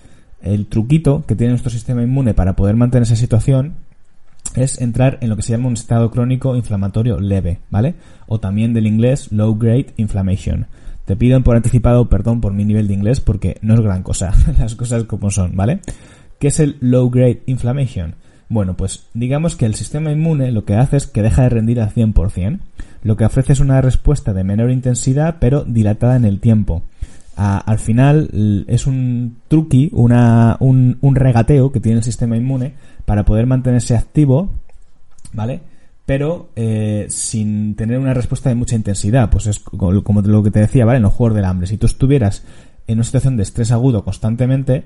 el 0.42 0.68
truquito 0.68 1.26
que 1.26 1.36
tiene 1.36 1.52
nuestro 1.52 1.72
sistema 1.72 2.04
inmune 2.04 2.36
para 2.36 2.56
poder 2.56 2.76
mantener 2.76 3.04
esa 3.04 3.16
situación 3.16 3.76
es 4.56 4.82
entrar 4.82 5.18
en 5.22 5.30
lo 5.30 5.36
que 5.36 5.42
se 5.42 5.52
llama 5.52 5.68
un 5.68 5.74
estado 5.74 6.10
crónico 6.12 6.56
inflamatorio 6.56 7.20
leve, 7.20 7.60
¿vale? 7.70 7.96
O 8.28 8.40
también 8.40 8.74
del 8.74 8.88
inglés 8.88 9.32
low 9.32 9.56
grade 9.56 9.94
inflammation. 9.98 10.68
Te 11.06 11.16
pido 11.16 11.42
por 11.42 11.56
anticipado 11.56 12.10
perdón 12.10 12.42
por 12.42 12.54
mi 12.54 12.66
nivel 12.66 12.88
de 12.88 12.94
inglés 12.94 13.20
porque 13.20 13.58
no 13.62 13.74
es 13.74 13.82
gran 13.82 14.04
cosa, 14.04 14.34
las 14.60 14.76
cosas 14.76 15.06
como 15.06 15.32
son, 15.32 15.56
¿vale? 15.56 15.80
¿Qué 16.40 16.48
es 16.48 16.60
el 16.60 16.78
low 16.80 17.10
grade 17.10 17.44
inflammation? 17.46 18.16
Bueno, 18.48 18.76
pues 18.76 19.08
digamos 19.14 19.56
que 19.56 19.68
el 19.68 19.76
sistema 19.76 20.12
inmune 20.12 20.52
lo 20.52 20.66
que 20.66 20.76
hace 20.76 20.98
es 20.98 21.06
que 21.06 21.22
deja 21.22 21.44
de 21.44 21.50
rendir 21.50 21.80
al 21.82 21.94
100%. 21.94 22.60
Lo 23.04 23.16
que 23.16 23.26
ofrece 23.26 23.54
es 23.54 23.60
una 23.60 23.80
respuesta 23.82 24.34
de 24.34 24.44
menor 24.44 24.72
intensidad 24.72 25.38
pero 25.40 25.64
dilatada 25.64 26.16
en 26.16 26.26
el 26.26 26.40
tiempo. 26.40 26.82
Al 27.40 27.80
final 27.80 28.66
es 28.68 28.86
un 28.86 29.38
truqui, 29.48 29.90
una, 29.94 30.58
un, 30.60 30.98
un 31.00 31.16
regateo 31.16 31.72
que 31.72 31.80
tiene 31.80 32.00
el 32.00 32.04
sistema 32.04 32.36
inmune 32.36 32.74
para 33.06 33.24
poder 33.24 33.46
mantenerse 33.46 33.96
activo, 33.96 34.52
¿vale? 35.32 35.62
Pero 36.06 36.50
eh, 36.56 37.06
sin 37.10 37.76
tener 37.76 37.98
una 37.98 38.14
respuesta 38.14 38.50
de 38.50 38.56
mucha 38.56 38.76
intensidad. 38.76 39.30
Pues 39.30 39.48
es 39.48 39.60
como 39.60 40.22
lo 40.22 40.44
que 40.44 40.52
te 40.52 40.60
decía, 40.60 40.84
¿vale? 40.86 40.98
En 40.98 41.04
los 41.04 41.14
juegos 41.14 41.36
del 41.36 41.46
hambre. 41.46 41.68
Si 41.68 41.78
tú 41.78 41.86
estuvieras 41.86 42.44
en 42.88 42.98
una 42.98 43.04
situación 43.04 43.38
de 43.38 43.44
estrés 43.44 43.72
agudo 43.72 44.04
constantemente, 44.04 44.84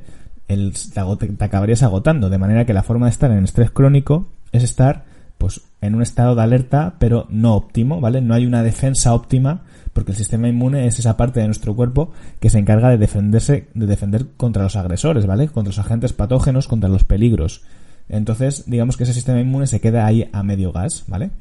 el, 0.48 0.74
te, 0.94 1.44
acabarías 1.44 1.82
agotando. 1.82 2.30
De 2.30 2.38
manera 2.38 2.66
que 2.66 2.74
la 2.74 2.84
forma 2.84 3.08
de 3.08 3.12
estar 3.12 3.32
en 3.32 3.44
estrés 3.44 3.72
crónico 3.72 4.28
es 4.52 4.64
estar 4.64 5.06
pues 5.38 5.62
en 5.82 5.96
un 5.96 6.02
estado 6.02 6.36
de 6.36 6.44
alerta, 6.44 6.96
pero 7.00 7.26
no 7.30 7.56
óptimo, 7.56 8.00
¿vale? 8.00 8.22
No 8.22 8.36
hay 8.36 8.46
una 8.46 8.62
defensa 8.62 9.14
óptima, 9.14 9.62
porque 9.94 10.12
el 10.12 10.18
sistema 10.18 10.48
inmune 10.48 10.88
es 10.88 11.00
esa 11.00 11.18
parte 11.18 11.40
de 11.40 11.46
nuestro 11.46 11.76
cuerpo 11.76 12.12
que 12.40 12.50
se 12.50 12.60
encarga 12.60 12.90
de 12.90 12.98
defenderse, 12.98 13.68
de 13.74 13.86
defender 13.86 14.28
contra 14.38 14.64
los 14.64 14.76
agresores, 14.76 15.26
¿vale? 15.26 15.48
Contra 15.48 15.70
los 15.70 15.80
agentes 15.80 16.14
patógenos, 16.14 16.68
contra 16.68 16.90
los 16.90 17.04
peligros. 17.04 17.64
Entonces, 18.10 18.64
digamos 18.68 18.98
que 18.98 19.04
ese 19.04 19.14
sistema 19.14 19.40
inmune 19.40 19.68
se 19.68 19.80
queda 19.80 20.06
ahí 20.06 20.30
a 20.34 20.44
medio 20.44 20.72
gas, 20.72 21.06
¿vale? 21.08 21.32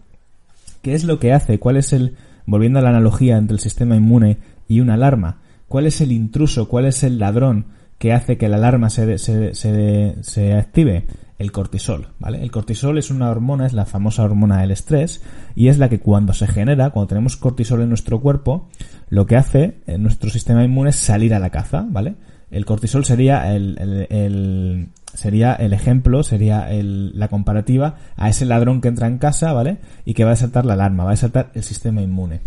¿Qué 0.83 0.95
es 0.95 1.05
lo 1.05 1.19
que 1.19 1.33
hace? 1.33 1.59
¿Cuál 1.59 1.77
es 1.77 1.93
el, 1.93 2.17
volviendo 2.47 2.79
a 2.79 2.83
la 2.83 2.91
analogía 2.91 3.37
entre 3.37 3.55
el 3.55 3.61
sistema 3.61 3.97
inmune 3.97 4.39
y 4.69 4.81
una 4.81 4.95
alarma, 4.95 5.39
cuál 5.69 5.87
es 5.87 6.01
el 6.01 6.13
intruso, 6.13 6.69
cuál 6.69 6.87
es 6.87 7.03
el 7.03 7.19
ladrón 7.19 7.67
que 8.03 8.13
hace 8.13 8.37
que 8.37 8.49
la 8.49 8.57
alarma 8.57 8.91
se, 8.91 9.17
se, 9.17 9.55
se, 9.55 10.53
active? 10.55 11.07
El 11.39 11.53
cortisol, 11.53 12.09
¿vale? 12.19 12.43
El 12.43 12.51
cortisol 12.51 12.99
es 12.99 13.13
una 13.13 13.31
hormona, 13.31 13.65
es 13.65 13.75
la 13.75 13.87
famosa 13.87 14.25
hormona 14.25 14.61
del 14.61 14.73
estrés, 14.73 15.23
y 15.55 15.69
es 15.69 15.79
la 15.79 15.89
que 15.89 16.01
cuando 16.01 16.33
se 16.35 16.49
genera, 16.49 16.91
cuando 16.91 17.11
tenemos 17.11 17.37
cortisol 17.37 17.81
en 17.81 17.91
nuestro 17.91 18.21
cuerpo, 18.21 18.69
lo 19.09 19.25
que 19.27 19.37
hace 19.37 19.79
en 19.87 20.03
nuestro 20.03 20.31
sistema 20.31 20.65
inmune 20.65 20.91
es 20.91 20.97
salir 20.97 21.33
a 21.33 21.39
la 21.39 21.51
caza, 21.51 21.87
¿vale? 21.89 22.17
El 22.51 22.65
cortisol 22.65 23.05
sería 23.05 23.55
el, 23.55 23.79
el, 24.11 24.89
sería 25.15 25.55
el 25.55 25.73
ejemplo, 25.73 26.25
sería 26.25 26.73
el, 26.73 27.17
la 27.17 27.29
comparativa 27.29 27.99
a 28.17 28.29
ese 28.29 28.47
ladrón 28.47 28.81
que 28.81 28.89
entra 28.89 29.07
en 29.07 29.19
casa, 29.19 29.53
¿vale? 29.53 29.79
Y 30.05 30.15
que 30.15 30.25
va 30.25 30.33
a 30.33 30.37
saltar 30.37 30.65
la 30.65 30.73
alarma, 30.73 31.05
va 31.05 31.13
a 31.13 31.17
saltar 31.17 31.53
el 31.55 31.63
sistema 31.63 32.03
inmune. 32.03 32.41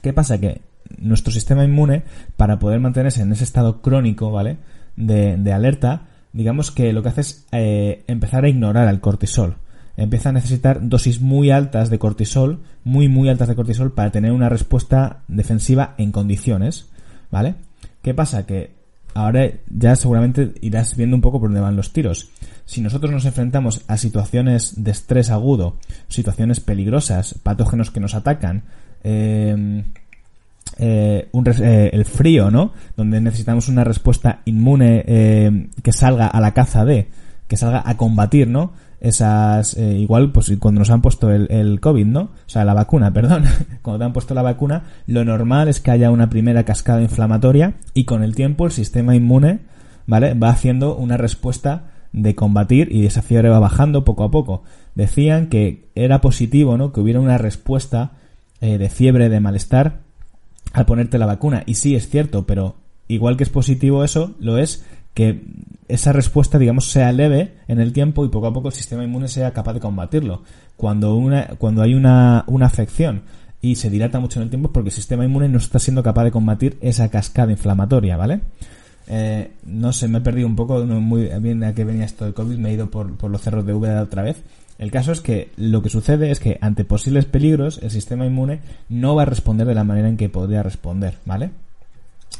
¿Qué 0.00 0.14
pasa? 0.14 0.38
Que 0.40 0.62
nuestro 0.98 1.32
sistema 1.32 1.64
inmune, 1.64 2.02
para 2.36 2.58
poder 2.58 2.80
mantenerse 2.80 3.22
en 3.22 3.32
ese 3.32 3.44
estado 3.44 3.80
crónico, 3.82 4.30
¿vale? 4.30 4.58
De, 4.96 5.36
de 5.36 5.52
alerta, 5.52 6.08
digamos 6.32 6.70
que 6.70 6.92
lo 6.92 7.02
que 7.02 7.08
hace 7.08 7.20
es 7.22 7.46
eh, 7.52 8.04
empezar 8.06 8.44
a 8.44 8.48
ignorar 8.48 8.88
al 8.88 9.00
cortisol. 9.00 9.56
Empieza 9.96 10.30
a 10.30 10.32
necesitar 10.32 10.88
dosis 10.88 11.20
muy 11.20 11.50
altas 11.50 11.90
de 11.90 11.98
cortisol, 11.98 12.60
muy 12.82 13.08
muy 13.08 13.28
altas 13.28 13.48
de 13.48 13.54
cortisol, 13.54 13.92
para 13.92 14.10
tener 14.10 14.32
una 14.32 14.48
respuesta 14.48 15.20
defensiva 15.28 15.94
en 15.98 16.12
condiciones, 16.12 16.88
¿vale? 17.30 17.56
¿Qué 18.00 18.14
pasa? 18.14 18.46
Que 18.46 18.70
ahora 19.14 19.50
ya 19.68 19.94
seguramente 19.96 20.54
irás 20.62 20.96
viendo 20.96 21.14
un 21.14 21.22
poco 21.22 21.38
por 21.38 21.50
dónde 21.50 21.60
van 21.60 21.76
los 21.76 21.92
tiros. 21.92 22.30
Si 22.64 22.80
nosotros 22.80 23.12
nos 23.12 23.26
enfrentamos 23.26 23.82
a 23.86 23.98
situaciones 23.98 24.82
de 24.82 24.92
estrés 24.92 25.30
agudo, 25.30 25.76
situaciones 26.08 26.60
peligrosas, 26.60 27.34
patógenos 27.42 27.90
que 27.90 28.00
nos 28.00 28.14
atacan, 28.14 28.62
eh, 29.04 29.84
eh, 30.84 31.28
eh, 31.60 31.90
el 31.92 32.04
frío, 32.04 32.50
¿no? 32.50 32.72
Donde 32.96 33.20
necesitamos 33.20 33.68
una 33.68 33.84
respuesta 33.84 34.40
inmune 34.46 35.04
eh, 35.06 35.68
que 35.80 35.92
salga 35.92 36.26
a 36.26 36.40
la 36.40 36.54
caza 36.54 36.84
de, 36.84 37.08
que 37.46 37.56
salga 37.56 37.84
a 37.86 37.96
combatir, 37.96 38.48
¿no? 38.48 38.72
Esas, 39.00 39.76
eh, 39.76 39.96
igual, 39.98 40.32
pues 40.32 40.52
cuando 40.58 40.80
nos 40.80 40.90
han 40.90 41.00
puesto 41.00 41.30
el, 41.30 41.46
el 41.52 41.78
COVID, 41.78 42.06
¿no? 42.06 42.20
O 42.20 42.48
sea, 42.48 42.64
la 42.64 42.74
vacuna, 42.74 43.12
perdón. 43.14 43.44
cuando 43.82 44.00
te 44.00 44.04
han 44.06 44.12
puesto 44.12 44.34
la 44.34 44.42
vacuna, 44.42 44.82
lo 45.06 45.24
normal 45.24 45.68
es 45.68 45.80
que 45.80 45.92
haya 45.92 46.10
una 46.10 46.28
primera 46.28 46.64
cascada 46.64 47.00
inflamatoria 47.00 47.74
y 47.94 48.04
con 48.04 48.24
el 48.24 48.34
tiempo 48.34 48.66
el 48.66 48.72
sistema 48.72 49.14
inmune, 49.14 49.60
¿vale? 50.08 50.34
Va 50.34 50.50
haciendo 50.50 50.96
una 50.96 51.16
respuesta 51.16 51.90
de 52.12 52.34
combatir 52.34 52.92
y 52.92 53.06
esa 53.06 53.22
fiebre 53.22 53.50
va 53.50 53.60
bajando 53.60 54.04
poco 54.04 54.24
a 54.24 54.32
poco. 54.32 54.64
Decían 54.96 55.46
que 55.46 55.90
era 55.94 56.20
positivo, 56.20 56.76
¿no? 56.76 56.92
Que 56.92 57.00
hubiera 57.00 57.20
una 57.20 57.38
respuesta 57.38 58.14
de 58.60 58.88
fiebre, 58.88 59.28
de 59.28 59.40
malestar 59.40 60.02
al 60.72 60.86
ponerte 60.86 61.18
la 61.18 61.26
vacuna. 61.26 61.62
Y 61.66 61.74
sí, 61.74 61.94
es 61.94 62.08
cierto, 62.08 62.46
pero 62.46 62.76
igual 63.08 63.36
que 63.36 63.44
es 63.44 63.50
positivo 63.50 64.04
eso, 64.04 64.34
lo 64.38 64.58
es 64.58 64.84
que 65.14 65.42
esa 65.88 66.12
respuesta, 66.12 66.58
digamos, 66.58 66.90
sea 66.90 67.12
leve 67.12 67.54
en 67.68 67.80
el 67.80 67.92
tiempo 67.92 68.24
y 68.24 68.28
poco 68.28 68.46
a 68.46 68.52
poco 68.52 68.68
el 68.68 68.74
sistema 68.74 69.04
inmune 69.04 69.28
sea 69.28 69.52
capaz 69.52 69.74
de 69.74 69.80
combatirlo. 69.80 70.42
Cuando, 70.76 71.14
una, 71.14 71.48
cuando 71.58 71.82
hay 71.82 71.94
una, 71.94 72.44
una 72.46 72.66
afección 72.66 73.22
y 73.60 73.76
se 73.76 73.90
dilata 73.90 74.18
mucho 74.18 74.40
en 74.40 74.44
el 74.44 74.50
tiempo 74.50 74.68
es 74.68 74.72
porque 74.72 74.88
el 74.88 74.94
sistema 74.94 75.24
inmune 75.24 75.48
no 75.48 75.58
está 75.58 75.78
siendo 75.78 76.02
capaz 76.02 76.24
de 76.24 76.30
combatir 76.30 76.78
esa 76.80 77.10
cascada 77.10 77.52
inflamatoria, 77.52 78.16
¿vale? 78.16 78.40
Eh, 79.08 79.52
no 79.66 79.92
sé, 79.92 80.08
me 80.08 80.18
he 80.18 80.20
perdido 80.22 80.46
un 80.46 80.56
poco, 80.56 80.84
no 80.84 81.00
muy 81.00 81.28
bien 81.40 81.62
a 81.64 81.74
qué 81.74 81.84
venía 81.84 82.04
esto 82.04 82.24
del 82.24 82.34
COVID, 82.34 82.56
me 82.56 82.70
he 82.70 82.74
ido 82.74 82.90
por, 82.90 83.16
por 83.16 83.30
los 83.30 83.42
cerros 83.42 83.66
de 83.66 83.74
V 83.74 83.98
otra 83.98 84.22
vez. 84.22 84.42
El 84.82 84.90
caso 84.90 85.12
es 85.12 85.20
que 85.20 85.52
lo 85.56 85.80
que 85.80 85.90
sucede 85.90 86.32
es 86.32 86.40
que 86.40 86.58
ante 86.60 86.84
posibles 86.84 87.24
peligros 87.24 87.78
el 87.84 87.92
sistema 87.92 88.26
inmune 88.26 88.58
no 88.88 89.14
va 89.14 89.22
a 89.22 89.26
responder 89.26 89.64
de 89.64 89.76
la 89.76 89.84
manera 89.84 90.08
en 90.08 90.16
que 90.16 90.28
podría 90.28 90.64
responder, 90.64 91.18
¿vale? 91.24 91.50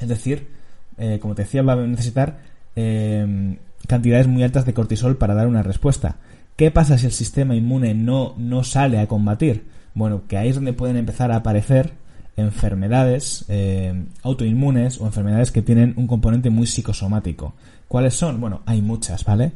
Es 0.01 0.09
decir, 0.09 0.49
eh, 0.99 1.21
como 1.23 1.37
te 1.37 1.43
decía, 1.43 1.63
va 1.63 1.75
a 1.75 1.87
necesitar 1.87 2.41
eh, 2.75 3.57
cantidades 3.87 4.27
muy 4.27 4.43
altas 4.43 4.67
de 4.67 4.75
cortisol 4.75 5.19
para 5.19 5.35
dar 5.35 5.47
una 5.47 5.63
respuesta. 5.63 6.17
¿Qué 6.57 6.73
pasa 6.73 6.99
si 6.99 7.07
el 7.07 7.13
sistema 7.13 7.55
inmune 7.55 7.95
no, 7.95 8.35
no 8.37 8.65
sale 8.65 8.99
a 8.99 9.07
combatir? 9.07 9.65
Bueno, 9.95 10.23
que 10.27 10.37
ahí 10.37 10.49
es 10.49 10.57
donde 10.57 10.73
pueden 10.73 10.97
empezar 10.97 11.31
a 11.31 11.37
aparecer 11.37 11.93
enfermedades 12.37 13.45
eh, 13.51 14.05
autoinmunes 14.25 15.01
o 15.01 15.07
enfermedades 15.07 15.53
que 15.53 15.63
tienen 15.63 15.95
un 15.97 16.09
componente 16.09 16.51
muy 16.51 16.67
psicosomático. 16.67 17.55
¿Cuáles 17.87 18.15
son? 18.15 18.41
Bueno, 18.41 18.63
hay 18.67 18.83
muchas, 18.83 19.25
¿vale? 19.25 19.53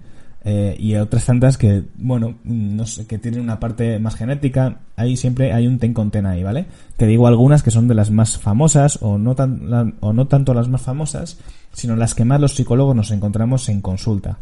Eh, 0.49 0.76
y 0.79 0.95
otras 0.95 1.26
tantas 1.26 1.59
que, 1.59 1.83
bueno, 1.97 2.37
no 2.45 2.87
sé, 2.87 3.05
que 3.09 3.19
tienen 3.19 3.41
una 3.41 3.59
parte 3.59 3.99
más 3.99 4.15
genética. 4.15 4.79
Ahí 4.95 5.17
siempre 5.17 5.53
hay 5.53 5.67
un 5.67 5.81
ten 5.81 5.93
con 5.93 6.12
ten 6.12 6.25
ahí, 6.25 6.45
¿vale? 6.45 6.67
Te 6.97 7.09
digo 7.09 7.26
algunas 7.26 7.65
que 7.65 7.73
son 7.73 7.88
de 7.88 7.97
las 7.97 8.12
más 8.12 8.38
famosas 8.38 9.00
o 9.03 9.19
no, 9.19 9.35
tan, 9.35 9.97
o 9.99 10.12
no 10.12 10.29
tanto 10.29 10.55
las 10.55 10.69
más 10.69 10.83
famosas, 10.83 11.38
sino 11.73 11.97
las 11.97 12.15
que 12.15 12.25
más 12.25 12.41
los 12.41 12.55
psicólogos 12.55 12.95
nos 12.95 13.11
encontramos 13.11 13.69
en 13.69 13.81
consulta. 13.81 14.38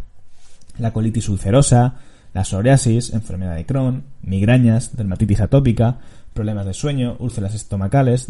La 0.78 0.92
colitis 0.92 1.30
ulcerosa, 1.30 1.94
la 2.34 2.44
psoriasis, 2.44 3.14
enfermedad 3.14 3.56
de 3.56 3.64
Crohn, 3.64 4.04
migrañas, 4.20 4.94
dermatitis 4.94 5.40
atópica, 5.40 6.00
problemas 6.34 6.66
de 6.66 6.74
sueño, 6.74 7.16
úlceras 7.18 7.54
estomacales, 7.54 8.26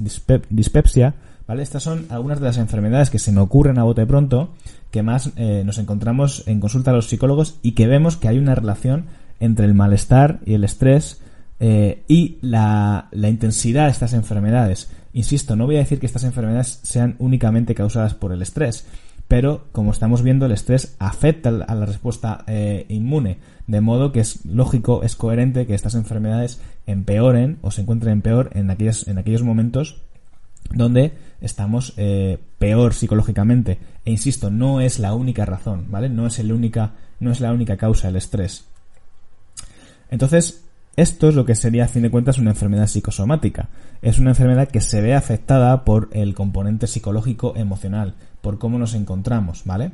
dispepsia, 0.49 1.14
¿vale? 1.46 1.62
Estas 1.62 1.82
son 1.82 2.06
algunas 2.08 2.40
de 2.40 2.46
las 2.46 2.58
enfermedades 2.58 3.10
que 3.10 3.18
se 3.18 3.32
me 3.32 3.40
ocurren 3.40 3.78
a 3.78 3.84
bote 3.84 4.06
pronto 4.06 4.50
que 4.90 5.02
más 5.02 5.30
eh, 5.36 5.62
nos 5.64 5.78
encontramos 5.78 6.44
en 6.46 6.60
consulta 6.60 6.90
a 6.90 6.94
los 6.94 7.08
psicólogos 7.08 7.58
y 7.62 7.72
que 7.72 7.86
vemos 7.86 8.16
que 8.16 8.28
hay 8.28 8.38
una 8.38 8.54
relación 8.54 9.06
entre 9.40 9.66
el 9.66 9.74
malestar 9.74 10.40
y 10.46 10.54
el 10.54 10.64
estrés 10.64 11.20
eh, 11.60 12.02
y 12.08 12.38
la, 12.42 13.08
intensidad 13.12 13.86
de 13.86 13.90
estas 13.90 14.12
enfermedades. 14.12 14.90
Insisto, 15.12 15.56
no 15.56 15.66
voy 15.66 15.76
a 15.76 15.80
decir 15.80 16.00
que 16.00 16.06
estas 16.06 16.24
enfermedades 16.24 16.80
sean 16.82 17.16
únicamente 17.18 17.74
causadas 17.74 18.14
por 18.14 18.32
el 18.32 18.42
estrés, 18.42 18.86
pero 19.28 19.66
como 19.72 19.92
estamos 19.92 20.22
viendo 20.22 20.46
el 20.46 20.52
estrés 20.52 20.96
afecta 20.98 21.48
a 21.48 21.74
la 21.74 21.86
respuesta 21.86 22.44
eh, 22.46 22.86
inmune, 22.88 23.38
de 23.66 23.80
modo 23.80 24.12
que 24.12 24.20
es 24.20 24.44
lógico, 24.44 25.02
es 25.02 25.16
coherente 25.16 25.66
que 25.66 25.74
estas 25.74 25.94
enfermedades 25.94 26.60
empeoren 26.86 27.58
o 27.62 27.70
se 27.70 27.82
encuentren 27.82 28.22
peor 28.22 28.50
en, 28.54 28.70
aquellos, 28.70 29.08
en 29.08 29.18
aquellos 29.18 29.42
momentos 29.42 30.02
donde 30.71 31.12
estamos 31.40 31.94
eh, 31.97 32.38
peor 32.59 32.94
psicológicamente. 32.94 33.78
E 34.04 34.11
insisto, 34.11 34.50
no 34.50 34.80
es 34.80 34.99
la 34.99 35.14
única 35.14 35.44
razón, 35.44 35.87
¿vale? 35.90 36.09
No 36.09 36.26
es, 36.26 36.38
el 36.38 36.52
única, 36.52 36.92
no 37.21 37.30
es 37.30 37.40
la 37.40 37.52
única 37.52 37.76
causa 37.76 38.09
el 38.09 38.16
estrés. 38.16 38.64
Entonces, 40.11 40.64
esto 40.97 41.28
es 41.28 41.35
lo 41.35 41.44
que 41.44 41.56
sería, 41.56 41.85
a 41.85 41.88
fin 41.88 42.02
de 42.02 42.11
cuentas, 42.11 42.38
una 42.38 42.50
enfermedad 42.50 42.87
psicosomática. 42.87 43.68
Es 44.00 44.18
una 44.18 44.30
enfermedad 44.30 44.68
que 44.68 44.80
se 44.80 45.00
ve 45.00 45.14
afectada 45.14 45.85
por 45.85 46.09
el 46.12 46.35
componente 46.35 46.87
psicológico 46.87 47.54
emocional, 47.56 48.14
por 48.40 48.59
cómo 48.59 48.78
nos 48.78 48.94
encontramos, 48.94 49.62
¿vale? 49.64 49.90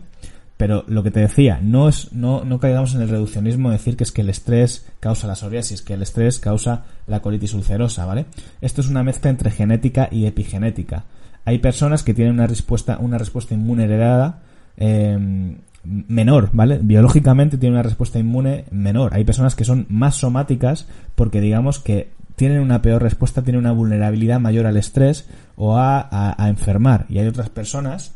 Pero 0.60 0.84
lo 0.88 1.02
que 1.02 1.10
te 1.10 1.20
decía, 1.20 1.58
no 1.62 1.88
es, 1.88 2.12
no, 2.12 2.44
no 2.44 2.60
caigamos 2.60 2.94
en 2.94 3.00
el 3.00 3.08
reduccionismo 3.08 3.70
de 3.70 3.78
decir 3.78 3.96
que 3.96 4.04
es 4.04 4.12
que 4.12 4.20
el 4.20 4.28
estrés 4.28 4.86
causa 5.00 5.26
la 5.26 5.34
psoriasis, 5.34 5.80
que 5.80 5.94
el 5.94 6.02
estrés 6.02 6.38
causa 6.38 6.84
la 7.06 7.22
colitis 7.22 7.54
ulcerosa, 7.54 8.04
¿vale? 8.04 8.26
Esto 8.60 8.82
es 8.82 8.90
una 8.90 9.02
mezcla 9.02 9.30
entre 9.30 9.50
genética 9.50 10.10
y 10.12 10.26
epigenética. 10.26 11.04
Hay 11.46 11.60
personas 11.60 12.02
que 12.02 12.12
tienen 12.12 12.34
una 12.34 12.46
respuesta, 12.46 12.98
una 13.00 13.16
respuesta 13.16 13.54
inmune 13.54 13.84
heredada 13.84 14.42
eh, 14.76 15.56
menor, 15.82 16.50
¿vale? 16.52 16.78
Biológicamente 16.82 17.56
tiene 17.56 17.76
una 17.76 17.82
respuesta 17.82 18.18
inmune 18.18 18.66
menor. 18.70 19.14
Hay 19.14 19.24
personas 19.24 19.54
que 19.54 19.64
son 19.64 19.86
más 19.88 20.16
somáticas 20.16 20.86
porque 21.14 21.40
digamos 21.40 21.78
que 21.78 22.10
tienen 22.36 22.60
una 22.60 22.82
peor 22.82 23.02
respuesta, 23.02 23.42
tienen 23.42 23.60
una 23.60 23.72
vulnerabilidad 23.72 24.40
mayor 24.40 24.66
al 24.66 24.76
estrés 24.76 25.26
o 25.56 25.78
a, 25.78 26.36
enfermar. 26.48 27.06
Y 27.08 27.18
hay 27.18 27.26
otras 27.26 27.48
personas, 27.48 28.14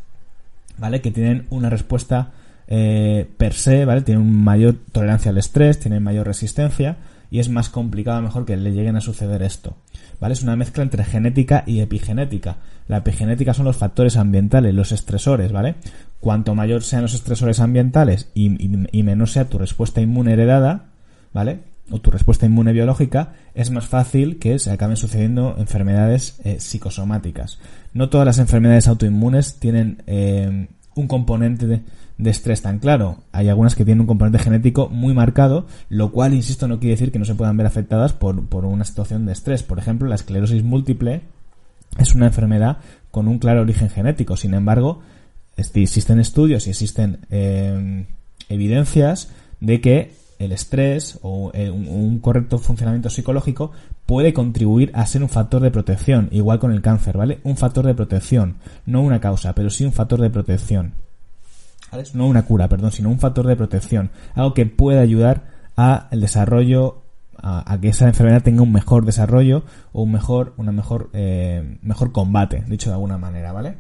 ¿vale? 0.78 1.00
Que 1.00 1.10
tienen 1.10 1.46
una 1.50 1.70
respuesta 1.70 2.32
eh, 2.66 3.28
per 3.36 3.52
se, 3.52 3.84
¿vale? 3.84 4.02
Tienen 4.02 4.42
mayor 4.42 4.76
tolerancia 4.92 5.30
al 5.30 5.38
estrés, 5.38 5.78
tienen 5.78 6.02
mayor 6.02 6.26
resistencia 6.26 6.96
y 7.30 7.40
es 7.40 7.48
más 7.48 7.68
complicado 7.68 8.22
mejor 8.22 8.44
que 8.44 8.56
le 8.56 8.72
lleguen 8.72 8.96
a 8.96 9.00
suceder 9.00 9.42
esto. 9.42 9.76
¿Vale? 10.20 10.34
Es 10.34 10.42
una 10.42 10.56
mezcla 10.56 10.82
entre 10.82 11.04
genética 11.04 11.64
y 11.66 11.80
epigenética. 11.80 12.58
La 12.86 12.98
epigenética 12.98 13.54
son 13.54 13.64
los 13.64 13.76
factores 13.76 14.16
ambientales, 14.16 14.74
los 14.74 14.92
estresores, 14.92 15.50
¿vale? 15.50 15.74
Cuanto 16.20 16.54
mayor 16.54 16.82
sean 16.82 17.02
los 17.02 17.14
estresores 17.14 17.60
ambientales 17.60 18.30
y, 18.34 18.50
menor 19.02 19.28
sea 19.28 19.48
tu 19.48 19.58
respuesta 19.58 20.00
inmune 20.00 20.34
heredada, 20.34 20.86
¿vale? 21.32 21.58
O 21.90 22.00
tu 22.00 22.10
respuesta 22.10 22.46
inmune 22.46 22.72
biológica, 22.72 23.34
es 23.54 23.70
más 23.70 23.86
fácil 23.86 24.38
que 24.38 24.58
se 24.58 24.70
acaben 24.70 24.96
sucediendo 24.96 25.54
enfermedades 25.58 26.40
eh, 26.44 26.58
psicosomáticas. 26.58 27.58
No 27.92 28.08
todas 28.08 28.26
las 28.26 28.38
enfermedades 28.38 28.88
autoinmunes 28.88 29.56
tienen 29.56 30.02
eh, 30.06 30.68
un 30.94 31.08
componente 31.08 31.66
de, 31.66 31.82
estrés 32.24 32.62
tan 32.62 32.78
claro. 32.78 33.18
Hay 33.32 33.48
algunas 33.48 33.74
que 33.74 33.84
tienen 33.84 34.00
un 34.00 34.06
componente 34.06 34.38
genético 34.38 34.88
muy 34.88 35.12
marcado, 35.12 35.66
lo 35.90 36.10
cual, 36.10 36.32
insisto, 36.32 36.68
no 36.68 36.78
quiere 36.78 36.94
decir 36.94 37.12
que 37.12 37.18
no 37.18 37.26
se 37.26 37.34
puedan 37.34 37.56
ver 37.56 37.66
afectadas 37.66 38.14
por, 38.14 38.46
por 38.46 38.64
una 38.64 38.84
situación 38.84 39.26
de 39.26 39.32
estrés. 39.32 39.62
Por 39.62 39.78
ejemplo, 39.78 40.08
la 40.08 40.14
esclerosis 40.14 40.62
múltiple 40.62 41.22
es 41.98 42.14
una 42.14 42.26
enfermedad 42.26 42.78
con 43.10 43.28
un 43.28 43.38
claro 43.38 43.60
origen 43.60 43.90
genético. 43.90 44.36
Sin 44.36 44.54
embargo, 44.54 45.02
existen 45.56 46.20
estudios 46.20 46.66
y 46.66 46.70
existen 46.70 47.26
eh, 47.30 48.06
evidencias 48.48 49.30
de 49.60 49.80
que 49.80 50.12
el 50.38 50.52
estrés 50.52 51.18
o 51.22 51.50
eh, 51.54 51.70
un 51.70 52.18
correcto 52.18 52.58
funcionamiento 52.58 53.10
psicológico 53.10 53.72
puede 54.06 54.32
contribuir 54.32 54.90
a 54.94 55.06
ser 55.06 55.22
un 55.22 55.28
factor 55.28 55.62
de 55.62 55.70
protección, 55.70 56.28
igual 56.32 56.58
con 56.58 56.72
el 56.72 56.82
cáncer, 56.82 57.16
¿vale? 57.16 57.40
Un 57.44 57.56
factor 57.56 57.86
de 57.86 57.94
protección, 57.94 58.56
no 58.86 59.02
una 59.02 59.20
causa, 59.20 59.54
pero 59.54 59.70
sí 59.70 59.84
un 59.84 59.92
factor 59.92 60.20
de 60.20 60.30
protección. 60.30 60.94
¿Vale? 61.90 62.04
No 62.14 62.26
una 62.26 62.44
cura, 62.44 62.68
perdón, 62.68 62.92
sino 62.92 63.08
un 63.08 63.18
factor 63.18 63.46
de 63.46 63.56
protección, 63.56 64.10
algo 64.34 64.54
que 64.54 64.66
puede 64.66 65.00
ayudar 65.00 65.44
a 65.76 66.08
el 66.10 66.20
desarrollo 66.20 67.02
a, 67.36 67.78
que 67.80 67.88
esa 67.88 68.06
enfermedad 68.06 68.42
tenga 68.42 68.62
un 68.62 68.72
mejor 68.72 69.04
desarrollo 69.04 69.64
o 69.92 70.02
un 70.02 70.12
mejor 70.12 70.54
una 70.56 70.72
mejor 70.72 71.10
eh, 71.12 71.78
mejor 71.82 72.10
combate, 72.10 72.64
dicho 72.68 72.88
de 72.88 72.94
alguna 72.94 73.18
manera, 73.18 73.52
¿vale? 73.52 73.76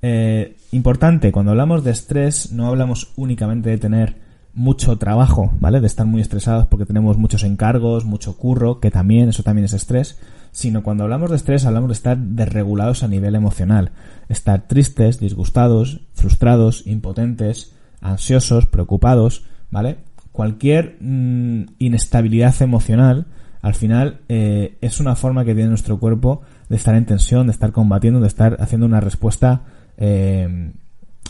Eh, 0.00 0.56
importante, 0.72 1.32
cuando 1.32 1.50
hablamos 1.50 1.84
de 1.84 1.90
estrés 1.90 2.52
no 2.52 2.68
hablamos 2.68 3.12
únicamente 3.16 3.70
de 3.70 3.78
tener 3.78 4.27
mucho 4.58 4.98
trabajo, 4.98 5.52
¿vale? 5.60 5.80
De 5.80 5.86
estar 5.86 6.04
muy 6.04 6.20
estresados 6.20 6.66
porque 6.66 6.84
tenemos 6.84 7.16
muchos 7.16 7.44
encargos, 7.44 8.04
mucho 8.04 8.36
curro, 8.36 8.80
que 8.80 8.90
también, 8.90 9.28
eso 9.28 9.44
también 9.44 9.64
es 9.64 9.72
estrés, 9.72 10.18
sino 10.50 10.82
cuando 10.82 11.04
hablamos 11.04 11.30
de 11.30 11.36
estrés 11.36 11.64
hablamos 11.64 11.88
de 11.90 11.94
estar 11.94 12.18
desregulados 12.18 13.04
a 13.04 13.08
nivel 13.08 13.36
emocional, 13.36 13.92
estar 14.28 14.66
tristes, 14.66 15.20
disgustados, 15.20 16.00
frustrados, 16.12 16.86
impotentes, 16.88 17.72
ansiosos, 18.00 18.66
preocupados, 18.66 19.44
¿vale? 19.70 19.98
Cualquier 20.32 20.96
mm, 21.00 21.66
inestabilidad 21.78 22.60
emocional, 22.60 23.26
al 23.62 23.74
final, 23.74 24.22
eh, 24.28 24.76
es 24.80 24.98
una 24.98 25.14
forma 25.14 25.44
que 25.44 25.54
tiene 25.54 25.68
nuestro 25.68 26.00
cuerpo 26.00 26.42
de 26.68 26.76
estar 26.76 26.96
en 26.96 27.06
tensión, 27.06 27.46
de 27.46 27.52
estar 27.52 27.70
combatiendo, 27.70 28.20
de 28.20 28.26
estar 28.26 28.56
haciendo 28.60 28.86
una 28.86 29.00
respuesta 29.00 29.62
eh, 29.96 30.72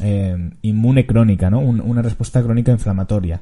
eh, 0.00 0.50
inmune 0.62 1.06
crónica, 1.06 1.50
¿no? 1.50 1.60
una 1.60 2.02
respuesta 2.02 2.42
crónica 2.42 2.72
inflamatoria. 2.72 3.40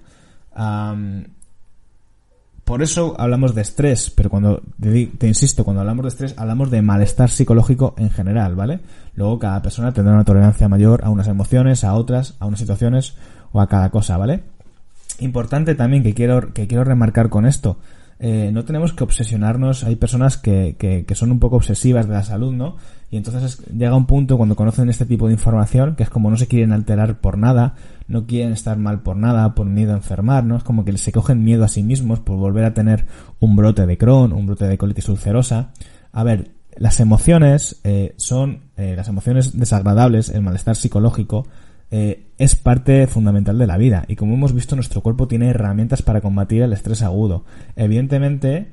por 2.64 2.82
eso 2.82 3.14
hablamos 3.18 3.54
de 3.54 3.62
estrés, 3.62 4.10
pero 4.10 4.30
cuando, 4.30 4.62
te, 4.80 5.26
insisto, 5.26 5.64
cuando 5.64 5.80
hablamos 5.80 6.04
de 6.04 6.08
estrés, 6.08 6.34
hablamos 6.36 6.70
de 6.70 6.82
malestar 6.82 7.30
psicológico 7.30 7.94
en 7.98 8.10
general, 8.10 8.54
¿vale? 8.54 8.80
Luego 9.14 9.38
cada 9.38 9.62
persona 9.62 9.92
tendrá 9.92 10.14
una 10.14 10.24
tolerancia 10.24 10.68
mayor 10.68 11.04
a 11.04 11.10
unas 11.10 11.28
emociones, 11.28 11.84
a 11.84 11.94
otras, 11.94 12.34
a 12.40 12.46
unas 12.46 12.60
situaciones 12.60 13.14
o 13.52 13.60
a 13.60 13.68
cada 13.68 13.90
cosa, 13.90 14.16
¿vale? 14.16 14.42
Importante 15.20 15.74
también 15.74 16.02
que 16.02 16.14
quiero, 16.14 16.52
que 16.52 16.66
quiero 16.66 16.84
remarcar 16.84 17.28
con 17.28 17.46
esto, 17.46 17.78
eh, 18.18 18.50
no 18.52 18.64
tenemos 18.64 18.92
que 18.92 19.04
obsesionarnos. 19.04 19.84
Hay 19.84 19.96
personas 19.96 20.38
que, 20.38 20.76
que, 20.78 21.14
son 21.14 21.30
un 21.32 21.38
poco 21.38 21.56
obsesivas 21.56 22.06
de 22.06 22.14
la 22.14 22.22
salud, 22.22 22.52
¿no? 22.52 22.76
Y 23.10 23.16
entonces 23.16 23.62
llega 23.66 23.94
un 23.94 24.06
punto 24.06 24.36
cuando 24.36 24.56
conocen 24.56 24.88
este 24.88 25.06
tipo 25.06 25.26
de 25.26 25.34
información 25.34 25.94
que 25.94 26.02
es 26.02 26.10
como 26.10 26.30
no 26.30 26.36
se 26.36 26.48
quieren 26.48 26.72
alterar 26.72 27.20
por 27.20 27.38
nada, 27.38 27.74
no 28.08 28.26
quieren 28.26 28.52
estar 28.52 28.78
mal 28.78 29.00
por 29.00 29.16
nada, 29.16 29.54
por 29.54 29.66
miedo 29.66 29.92
a 29.92 29.96
enfermar, 29.96 30.44
¿no? 30.44 30.56
Es 30.56 30.64
como 30.64 30.84
que 30.84 30.96
se 30.98 31.12
cogen 31.12 31.44
miedo 31.44 31.64
a 31.64 31.68
sí 31.68 31.82
mismos 31.82 32.20
por 32.20 32.36
volver 32.36 32.64
a 32.64 32.74
tener 32.74 33.06
un 33.38 33.54
brote 33.54 33.86
de 33.86 33.98
Crohn, 33.98 34.32
un 34.32 34.46
brote 34.46 34.66
de 34.66 34.78
colitis 34.78 35.08
ulcerosa. 35.08 35.70
A 36.12 36.24
ver, 36.24 36.50
las 36.76 37.00
emociones 37.00 37.80
eh, 37.84 38.14
son, 38.16 38.60
eh, 38.76 38.94
las 38.96 39.08
emociones 39.08 39.58
desagradables, 39.58 40.30
el 40.30 40.42
malestar 40.42 40.76
psicológico, 40.76 41.46
eh, 41.90 42.26
es 42.38 42.56
parte 42.56 43.06
fundamental 43.06 43.58
de 43.58 43.66
la 43.66 43.76
vida 43.76 44.04
y 44.08 44.16
como 44.16 44.34
hemos 44.34 44.52
visto 44.52 44.74
nuestro 44.74 45.00
cuerpo 45.00 45.28
tiene 45.28 45.48
herramientas 45.48 46.02
para 46.02 46.20
combatir 46.20 46.62
el 46.62 46.72
estrés 46.72 47.02
agudo. 47.02 47.44
Evidentemente, 47.76 48.72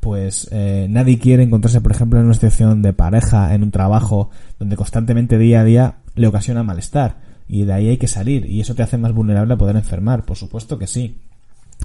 pues 0.00 0.48
eh, 0.52 0.86
nadie 0.90 1.18
quiere 1.18 1.42
encontrarse, 1.42 1.80
por 1.80 1.92
ejemplo, 1.92 2.18
en 2.18 2.26
una 2.26 2.34
situación 2.34 2.82
de 2.82 2.92
pareja, 2.92 3.54
en 3.54 3.62
un 3.62 3.70
trabajo 3.70 4.30
donde 4.58 4.76
constantemente 4.76 5.38
día 5.38 5.60
a 5.60 5.64
día 5.64 5.94
le 6.14 6.26
ocasiona 6.26 6.62
malestar 6.62 7.16
y 7.48 7.64
de 7.64 7.72
ahí 7.72 7.88
hay 7.88 7.98
que 7.98 8.08
salir 8.08 8.46
y 8.46 8.60
eso 8.60 8.74
te 8.74 8.82
hace 8.82 8.98
más 8.98 9.12
vulnerable 9.12 9.54
a 9.54 9.58
poder 9.58 9.76
enfermar, 9.76 10.24
por 10.24 10.36
supuesto 10.36 10.78
que 10.78 10.86
sí. 10.86 11.18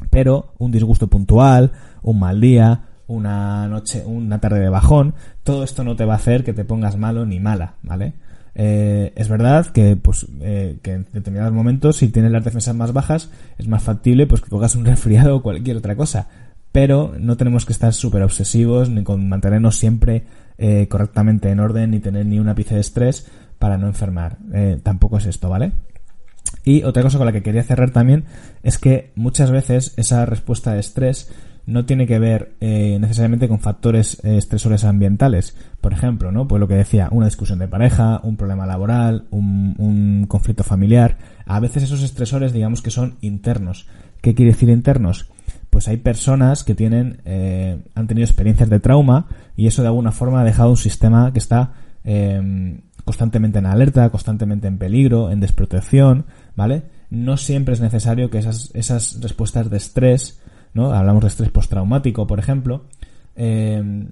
Pero 0.10 0.54
un 0.60 0.72
disgusto 0.72 1.08
puntual, 1.08 1.72
un 2.04 2.20
mal 2.20 2.40
día, 2.40 2.86
una 3.08 3.68
noche, 3.68 4.04
una 4.06 4.40
tarde 4.40 4.60
de 4.60 4.70
bajón, 4.70 5.16
todo 5.44 5.64
esto 5.64 5.84
no 5.84 5.96
te 5.96 6.06
va 6.06 6.14
a 6.14 6.18
hacer 6.18 6.44
que 6.44 6.54
te 6.54 6.66
pongas 6.66 6.98
malo 6.98 7.26
ni 7.26 7.40
mala, 7.40 7.74
¿vale? 7.84 8.14
Eh, 8.60 9.14
es 9.16 9.30
verdad 9.30 9.68
que, 9.68 9.96
pues, 9.96 10.26
eh, 10.42 10.80
que 10.82 10.94
en 10.94 11.08
determinados 11.14 11.54
momentos, 11.54 11.98
si 11.98 12.08
tienes 12.10 12.32
las 12.32 12.44
defensas 12.44 12.76
más 12.76 12.92
bajas, 12.92 13.30
es 13.60 13.68
más 13.68 13.84
factible 13.84 14.26
pues 14.26 14.42
que 14.42 14.50
cogas 14.50 14.76
un 14.76 14.84
resfriado 14.86 15.36
o 15.36 15.44
cualquier 15.44 15.78
otra 15.78 15.96
cosa. 15.96 16.28
Pero 16.72 17.14
no 17.20 17.38
tenemos 17.38 17.66
que 17.66 17.74
estar 17.74 17.94
súper 17.94 18.24
obsesivos 18.24 18.90
ni 18.90 19.04
con 19.04 19.30
mantenernos 19.30 19.78
siempre 19.78 20.24
eh, 20.58 20.88
correctamente 20.90 21.52
en 21.52 21.60
orden 21.60 21.92
ni 21.92 22.00
tener 22.00 22.26
ni 22.26 22.40
un 22.40 22.50
ápice 22.50 22.74
de 22.74 22.82
estrés 22.82 23.28
para 23.60 23.78
no 23.78 23.88
enfermar. 23.88 24.38
tampoco 24.84 25.18
es 25.18 25.28
esto, 25.28 25.50
¿vale? 25.50 25.72
Y 26.64 26.84
otra 26.84 27.04
cosa 27.04 27.18
con 27.18 27.28
la 27.28 27.34
que 27.34 27.44
quería 27.44 27.64
cerrar 27.64 27.92
también 27.92 28.26
es 28.64 28.78
que 28.78 29.12
muchas 29.16 29.52
veces 29.52 29.94
esa 29.98 30.26
respuesta 30.26 30.74
de 30.74 30.80
estrés 30.80 31.32
no 31.68 31.86
tiene 31.86 32.08
que 32.08 32.18
ver 32.18 32.54
eh, 32.62 32.98
necesariamente 33.00 33.50
con 33.50 33.60
factores 33.60 34.24
eh, 34.24 34.38
estresores 34.38 34.86
ambientales. 34.86 35.56
Por 35.82 35.92
ejemplo, 35.92 36.32
¿no? 36.32 36.48
Pues 36.48 36.62
lo 36.62 36.68
que 36.68 36.76
decía, 36.76 37.10
una 37.12 37.26
discusión 37.26 37.60
de 37.60 37.68
pareja, 37.68 38.22
un 38.24 38.38
problema 38.38 38.66
laboral, 38.66 39.26
un, 39.32 40.26
conflicto 40.30 40.64
familiar. 40.64 41.18
A 41.46 41.60
veces 41.60 41.84
esos 41.84 42.04
estresores, 42.04 42.54
digamos 42.54 42.82
que 42.82 42.90
son 42.90 43.18
internos. 43.20 43.86
¿Qué 44.22 44.34
quiere 44.34 44.54
decir 44.54 44.70
internos? 44.70 45.30
Pues 45.70 45.90
hay 45.90 45.98
personas 45.98 46.64
que 46.64 46.74
tienen, 46.74 47.22
eh, 47.26 47.78
han 47.96 48.08
tenido 48.08 48.26
experiencias 48.26 48.70
de 48.70 48.80
trauma 48.80 49.28
y 49.58 49.68
eso 49.68 49.82
de 49.82 49.90
alguna 49.90 50.14
forma 50.14 50.42
ha 50.42 50.46
dejado 50.46 50.70
un 50.70 50.78
sistema 50.78 51.32
que 51.34 51.40
está 51.40 51.74
constantemente 53.04 53.60
en 53.60 53.66
alerta, 53.66 54.10
constantemente 54.10 54.70
en 54.70 54.78
peligro, 54.78 55.30
en 55.30 55.42
desprotección, 55.42 56.26
¿vale? 56.56 56.84
No 57.10 57.36
siempre 57.36 57.74
es 57.74 57.82
necesario 57.82 58.30
que 58.30 58.38
esas 58.38 59.20
respuestas 59.22 59.70
de 59.70 59.76
estrés 59.76 60.40
Hablamos 60.86 61.24
de 61.24 61.30
estrés 61.30 61.50
postraumático, 61.50 62.28
por 62.28 62.40
ejemplo, 62.40 62.86
eh, 63.36 64.08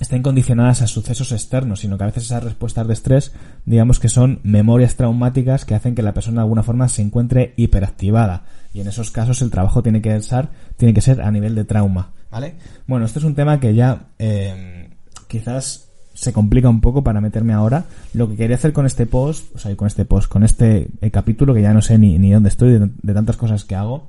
estén 0.00 0.22
condicionadas 0.22 0.82
a 0.82 0.86
sucesos 0.86 1.32
externos, 1.32 1.80
sino 1.80 1.98
que 1.98 2.04
a 2.04 2.06
veces 2.06 2.24
esas 2.24 2.44
respuestas 2.44 2.86
de 2.86 2.92
estrés, 2.92 3.32
digamos 3.64 3.98
que 3.98 4.08
son 4.08 4.40
memorias 4.42 4.96
traumáticas 4.96 5.64
que 5.64 5.74
hacen 5.74 5.94
que 5.94 6.02
la 6.02 6.14
persona 6.14 6.40
de 6.40 6.44
alguna 6.44 6.62
forma 6.62 6.88
se 6.88 7.02
encuentre 7.02 7.52
hiperactivada. 7.56 8.44
Y 8.72 8.80
en 8.80 8.88
esos 8.88 9.10
casos 9.10 9.42
el 9.42 9.50
trabajo 9.50 9.82
tiene 9.82 10.00
que 10.00 10.20
ser, 10.22 10.48
tiene 10.76 10.94
que 10.94 11.00
ser 11.00 11.20
a 11.20 11.30
nivel 11.30 11.54
de 11.54 11.64
trauma, 11.64 12.12
¿vale? 12.30 12.54
Bueno, 12.86 13.06
este 13.06 13.18
es 13.18 13.24
un 13.24 13.34
tema 13.34 13.58
que 13.58 13.74
ya 13.74 14.06
eh, 14.18 14.90
quizás 15.26 15.88
se 16.14 16.32
complica 16.32 16.68
un 16.68 16.80
poco 16.80 17.02
para 17.02 17.20
meterme 17.20 17.52
ahora. 17.52 17.84
Lo 18.12 18.28
que 18.28 18.36
quería 18.36 18.56
hacer 18.56 18.72
con 18.72 18.86
este 18.86 19.06
post, 19.06 19.54
o 19.54 19.58
sea, 19.58 19.74
con 19.76 19.86
este 19.86 20.04
post, 20.04 20.28
con 20.28 20.42
este 20.42 20.88
eh, 21.00 21.10
capítulo, 21.10 21.54
que 21.54 21.62
ya 21.62 21.72
no 21.72 21.82
sé 21.82 21.98
ni, 21.98 22.18
ni 22.18 22.32
dónde 22.32 22.48
estoy, 22.48 22.78
de 22.78 23.14
tantas 23.14 23.36
cosas 23.36 23.64
que 23.64 23.74
hago, 23.74 24.08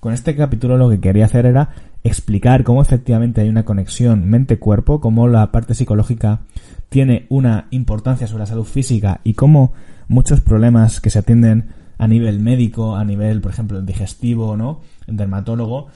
con 0.00 0.12
este 0.12 0.34
capítulo 0.34 0.76
lo 0.76 0.88
que 0.88 1.00
quería 1.00 1.26
hacer 1.26 1.46
era 1.46 1.70
explicar 2.02 2.64
cómo 2.64 2.82
efectivamente 2.82 3.42
hay 3.42 3.48
una 3.48 3.64
conexión 3.64 4.28
mente-cuerpo, 4.28 5.00
cómo 5.00 5.28
la 5.28 5.52
parte 5.52 5.74
psicológica 5.74 6.40
tiene 6.88 7.26
una 7.28 7.68
importancia 7.70 8.26
sobre 8.26 8.40
la 8.40 8.46
salud 8.46 8.64
física 8.64 9.20
y 9.22 9.34
cómo 9.34 9.72
muchos 10.08 10.40
problemas 10.40 11.00
que 11.00 11.10
se 11.10 11.20
atienden 11.20 11.68
a 11.98 12.08
nivel 12.08 12.40
médico, 12.40 12.96
a 12.96 13.04
nivel, 13.04 13.40
por 13.40 13.52
ejemplo, 13.52 13.82
digestivo, 13.82 14.56
¿no? 14.56 14.80
dermatólogo, 15.06 15.88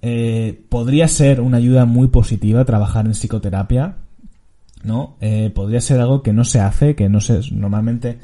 eh, 0.00 0.64
podría 0.68 1.08
ser 1.08 1.40
una 1.40 1.56
ayuda 1.58 1.84
muy 1.84 2.08
positiva 2.08 2.64
trabajar 2.64 3.06
en 3.06 3.12
psicoterapia, 3.12 3.96
¿no? 4.84 5.16
Eh, 5.20 5.50
podría 5.54 5.80
ser 5.80 6.00
algo 6.00 6.22
que 6.22 6.32
no 6.32 6.44
se 6.44 6.60
hace, 6.60 6.94
que 6.94 7.08
no 7.08 7.20
se, 7.20 7.40
normalmente 7.52 8.18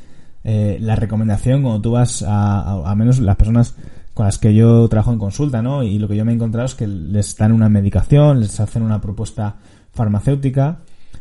eh, 0.44 0.78
la 0.80 0.96
recomendación 0.96 1.62
cuando 1.62 1.80
tú 1.80 1.92
vas 1.92 2.22
a, 2.22 2.88
a, 2.88 2.94
menos 2.94 3.18
las 3.20 3.36
personas 3.36 3.76
con 4.18 4.26
las 4.26 4.38
que 4.38 4.52
yo 4.52 4.88
trabajo 4.88 5.12
en 5.12 5.20
consulta, 5.20 5.62
¿no? 5.62 5.84
Y 5.84 6.00
lo 6.00 6.08
que 6.08 6.16
yo 6.16 6.24
me 6.24 6.32
he 6.32 6.34
encontrado 6.34 6.66
es 6.66 6.74
que 6.74 6.88
les 6.88 7.36
dan 7.36 7.52
una 7.52 7.68
medicación, 7.68 8.40
les 8.40 8.58
hacen 8.58 8.82
una 8.82 9.00
propuesta 9.00 9.58
farmacéutica, 9.92 10.80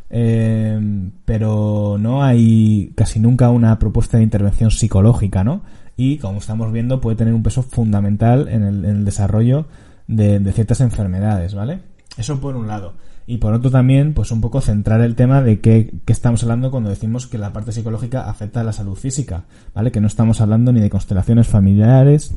eh, 0.10 1.12
pero 1.24 1.98
no 2.00 2.24
hay 2.24 2.94
casi 2.96 3.20
nunca 3.20 3.52
una 3.52 3.78
propuesta 3.78 4.18
de 4.18 4.24
intervención 4.24 4.72
psicológica, 4.72 5.44
¿no? 5.44 5.62
Y 5.96 6.18
como 6.18 6.40
estamos 6.40 6.72
viendo 6.72 7.00
puede 7.00 7.18
tener 7.18 7.36
un 7.36 7.44
peso 7.44 7.62
fundamental 7.62 8.48
en 8.48 8.64
el, 8.64 8.84
en 8.84 8.96
el 8.96 9.06
desarrollo 9.06 9.68
de, 10.08 10.40
de 10.40 10.52
ciertas 10.52 10.82
enfermedades, 10.82 11.54
¿vale? 11.54 11.82
Eso 12.18 12.42
por 12.42 12.56
un 12.56 12.66
lado. 12.66 12.96
Y 13.28 13.38
por 13.38 13.54
otro 13.54 13.70
también, 13.70 14.16
pues 14.16 14.32
un 14.32 14.42
poco 14.42 14.60
centrar 14.60 15.02
el 15.02 15.14
tema 15.14 15.44
de 15.44 15.60
qué, 15.60 15.94
estamos 16.08 16.42
hablando 16.42 16.72
cuando 16.72 16.90
decimos 16.90 17.28
que 17.28 17.38
la 17.38 17.54
parte 17.54 17.74
psicológica 17.74 18.28
afecta 18.28 18.62
a 18.62 18.64
la 18.64 18.74
salud 18.74 18.96
física, 18.96 19.44
¿vale? 19.76 19.92
Que 19.92 20.02
no 20.02 20.08
estamos 20.08 20.42
hablando 20.42 20.72
ni 20.72 20.80
de 20.80 20.90
constelaciones 20.90 21.48
familiares, 21.48 22.34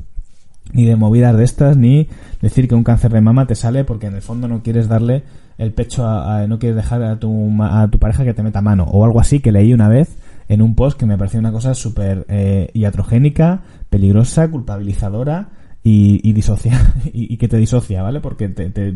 ni 0.72 0.84
de 0.84 0.96
movidas 0.96 1.36
de 1.36 1.44
estas, 1.44 1.76
ni 1.76 2.08
decir 2.40 2.68
que 2.68 2.74
un 2.74 2.84
cáncer 2.84 3.12
de 3.12 3.20
mama 3.20 3.46
te 3.46 3.54
sale 3.54 3.84
porque 3.84 4.06
en 4.06 4.14
el 4.14 4.22
fondo 4.22 4.48
no 4.48 4.62
quieres 4.62 4.88
darle 4.88 5.24
el 5.58 5.72
pecho 5.72 6.06
a, 6.06 6.46
no 6.46 6.58
quieres 6.58 6.76
dejar 6.76 7.02
a 7.02 7.18
tu, 7.18 7.50
a 7.62 7.88
tu 7.90 7.98
pareja 7.98 8.24
que 8.24 8.34
te 8.34 8.42
meta 8.42 8.62
mano, 8.62 8.84
o 8.84 9.04
algo 9.04 9.20
así 9.20 9.40
que 9.40 9.52
leí 9.52 9.74
una 9.74 9.88
vez 9.88 10.16
en 10.48 10.62
un 10.62 10.74
post 10.74 10.98
que 10.98 11.06
me 11.06 11.16
pareció 11.16 11.38
una 11.38 11.52
cosa 11.52 11.74
súper 11.74 12.24
eh, 12.28 12.70
iatrogénica, 12.74 13.60
peligrosa, 13.88 14.50
culpabilizadora 14.50 15.50
y, 15.84 16.28
y, 16.28 16.32
disocia, 16.32 16.94
y, 17.12 17.36
que 17.36 17.46
te 17.46 17.56
disocia, 17.56 18.02
¿vale? 18.02 18.20
Porque 18.20 18.48
te, 18.48 18.70
te 18.70 18.94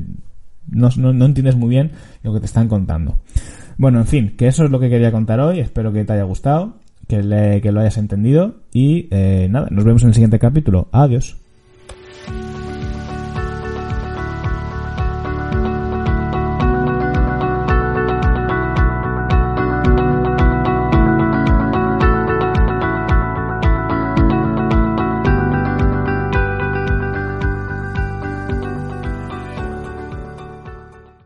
no, 0.69 0.89
no, 0.97 1.25
entiendes 1.25 1.57
muy 1.57 1.69
bien 1.69 1.93
lo 2.23 2.33
que 2.33 2.41
te 2.41 2.47
están 2.47 2.67
contando. 2.69 3.19
Bueno, 3.77 4.01
en 4.01 4.07
fin, 4.07 4.35
que 4.37 4.49
eso 4.49 4.65
es 4.65 4.71
lo 4.71 4.81
que 4.81 4.89
quería 4.89 5.13
contar 5.13 5.41
hoy. 5.41 5.61
Espero 5.61 5.93
que 5.93 6.05
te 6.05 6.13
haya 6.13 6.25
gustado, 6.25 6.79
que, 7.07 7.23
le, 7.23 7.61
que 7.61 7.73
lo 7.73 7.81
hayas 7.81 7.99
entendido. 7.99 8.57
Y 8.73 9.09
eh, 9.11 9.49
nada, 9.51 9.69
nos 9.71 9.85
vemos 9.85 10.03
en 10.03 10.09
el 10.09 10.15
siguiente 10.15 10.39
capítulo. 10.39 10.89
Adiós. 10.93 11.37